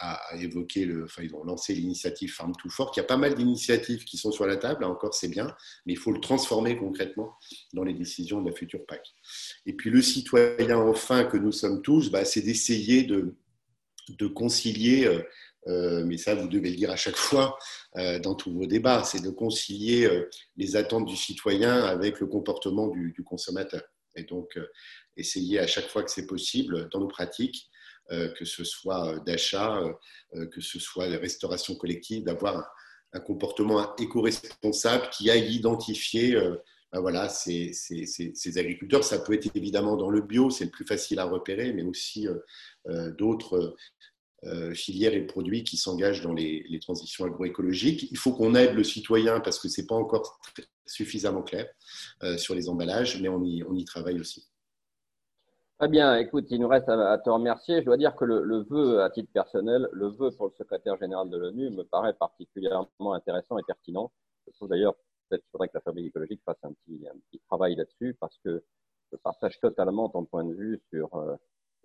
[0.00, 2.96] a, évoqué, le, enfin, ils ont lancé l'initiative Farm to Fork.
[2.96, 5.54] Il y a pas mal d'initiatives qui sont sur la table, encore c'est bien,
[5.86, 7.34] mais il faut le transformer concrètement
[7.72, 9.02] dans les décisions de la future PAC.
[9.66, 13.34] Et puis le citoyen, enfin, que nous sommes tous, bah, c'est d'essayer de,
[14.34, 15.06] concilier.
[15.06, 15.22] Euh,
[15.66, 17.58] euh, mais ça, vous devez le dire à chaque fois
[17.94, 20.08] dans tous vos débats, c'est de concilier
[20.56, 23.82] les attentes du citoyen avec le comportement du consommateur.
[24.18, 24.58] Et donc,
[25.16, 27.70] essayer à chaque fois que c'est possible dans nos pratiques
[28.38, 29.82] que ce soit d'achat,
[30.32, 32.66] que ce soit de restauration collective, d'avoir
[33.12, 36.40] un, comportement éco-responsable qui aille identifier
[36.90, 37.70] ben voilà, ces,
[38.56, 39.04] agriculteurs.
[39.04, 42.26] Ça peut être évidemment dans le bio, c'est le plus facile à repérer, mais aussi
[43.18, 43.76] d'autres
[44.44, 48.06] euh, filières et produits qui s'engagent dans les, transitions agroécologiques.
[48.12, 50.38] Il faut qu'on aide le citoyen parce que ce n'est pas encore
[50.90, 51.66] suffisamment clair
[52.22, 54.48] euh, sur les emballages, mais on y, travaille aussi.
[55.78, 57.80] Très bien, écoute, il nous reste à, te remercier.
[57.80, 61.30] Je dois dire que le, vœu, à titre personnel, le vœu pour le secrétaire général
[61.30, 64.10] de l'ONU me paraît particulièrement intéressant et pertinent.
[64.46, 64.94] Je trouve d'ailleurs
[65.28, 67.00] peut-être qu'il faudrait que la fabrique écologique fasse un petit,
[67.46, 68.64] travail là-dessus parce que
[69.12, 71.36] je partage totalement ton point de vue sur euh,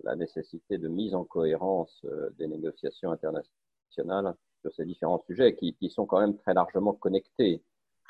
[0.03, 5.89] la nécessité de mise en cohérence euh, des négociations internationales sur ces différents sujets qui
[5.89, 7.61] sont quand même très largement connectés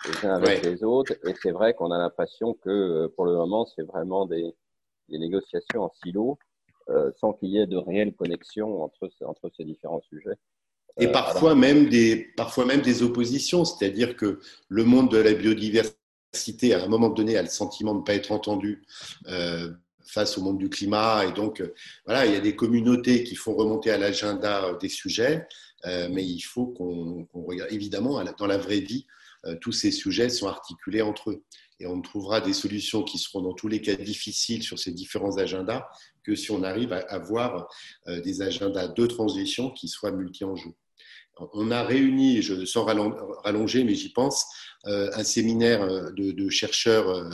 [0.06, 1.14] les uns avec les autres.
[1.28, 4.54] Et c'est vrai qu'on a l'impression que euh, pour le moment, c'est vraiment des,
[5.10, 6.38] des, négociations en silo
[6.90, 10.38] euh, sans qu'il y ait de réelle connexion entre, entre ces différents sujets.
[10.98, 16.74] Et parfois, même des, parfois même des oppositions, c'est-à-dire que le monde de la biodiversité,
[16.74, 18.86] à un moment donné, a le sentiment de ne pas être entendu
[20.06, 21.26] face au monde du climat.
[21.26, 21.74] Et donc, euh,
[22.06, 25.48] voilà, il y a des communautés qui font remonter à l'agenda euh, des sujets,
[25.86, 27.72] euh, mais il faut qu'on regarde.
[27.72, 29.06] Évidemment, dans la vraie vie,
[29.62, 31.44] tous ces sujets sont articulés entre eux.
[31.80, 35.38] Et on trouvera des solutions qui seront dans tous les cas difficiles sur ces différents
[35.38, 35.86] agendas
[36.24, 37.68] que si on arrive à avoir
[38.08, 40.74] des agendas de transition qui soient multi-enjeux.
[41.54, 44.46] On a réuni, je, sans rallonger, mais j'y pense,
[44.86, 47.28] un séminaire de chercheurs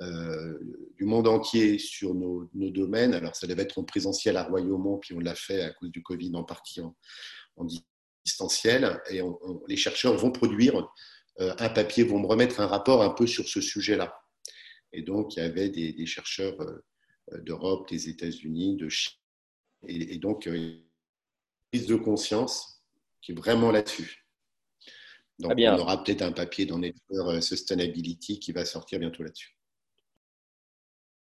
[0.00, 0.58] euh,
[0.96, 3.14] du monde entier sur nos, domaines.
[3.14, 6.02] Alors, ça devait être en présentiel à Royaumont, puis on l'a fait à cause du
[6.02, 6.96] Covid en partie en,
[8.24, 9.00] distanciel.
[9.10, 9.20] Et
[9.68, 10.84] les chercheurs vont produire euh,
[11.38, 14.20] un papier, vont me remettre un rapport un peu sur ce sujet-là.
[14.92, 19.18] Et donc, il y avait des, chercheurs euh, d'Europe, des États-Unis, de Chine.
[19.86, 20.82] Et, donc, une
[21.72, 22.82] prise de conscience
[23.20, 24.24] qui est vraiment là-dessus.
[25.40, 29.58] Donc, on aura peut-être un papier dans Nature Sustainability qui va sortir bientôt là-dessus.